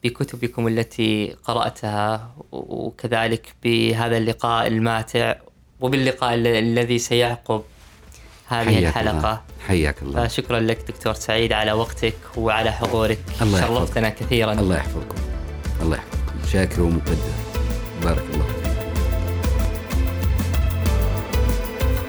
بكتبكم 0.03 0.67
التي 0.67 1.35
قرأتها 1.43 2.31
وكذلك 2.51 3.55
بهذا 3.63 4.17
اللقاء 4.17 4.67
الماتع 4.67 5.35
وباللقاء 5.79 6.33
الذي 6.35 6.99
سيعقب 6.99 7.63
هذه 8.47 8.65
حياك 8.65 8.83
الحلقة. 8.83 9.17
الله. 9.17 9.41
حياك 9.67 10.01
الله. 10.01 10.27
فشكرا 10.27 10.59
لك 10.59 10.79
دكتور 10.87 11.13
سعيد 11.13 11.53
على 11.53 11.71
وقتك 11.71 12.13
وعلى 12.37 12.71
حضورك. 12.71 13.19
الله 13.41 13.61
شرفتنا 13.61 14.09
كثيرا. 14.09 14.53
الله 14.53 14.75
يحفظكم. 14.75 15.15
الله 15.81 15.95
يحفظك 15.97 16.51
شاكر 16.51 16.81
ومقدر. 16.81 17.17
بارك 18.03 18.23
الله 18.33 18.46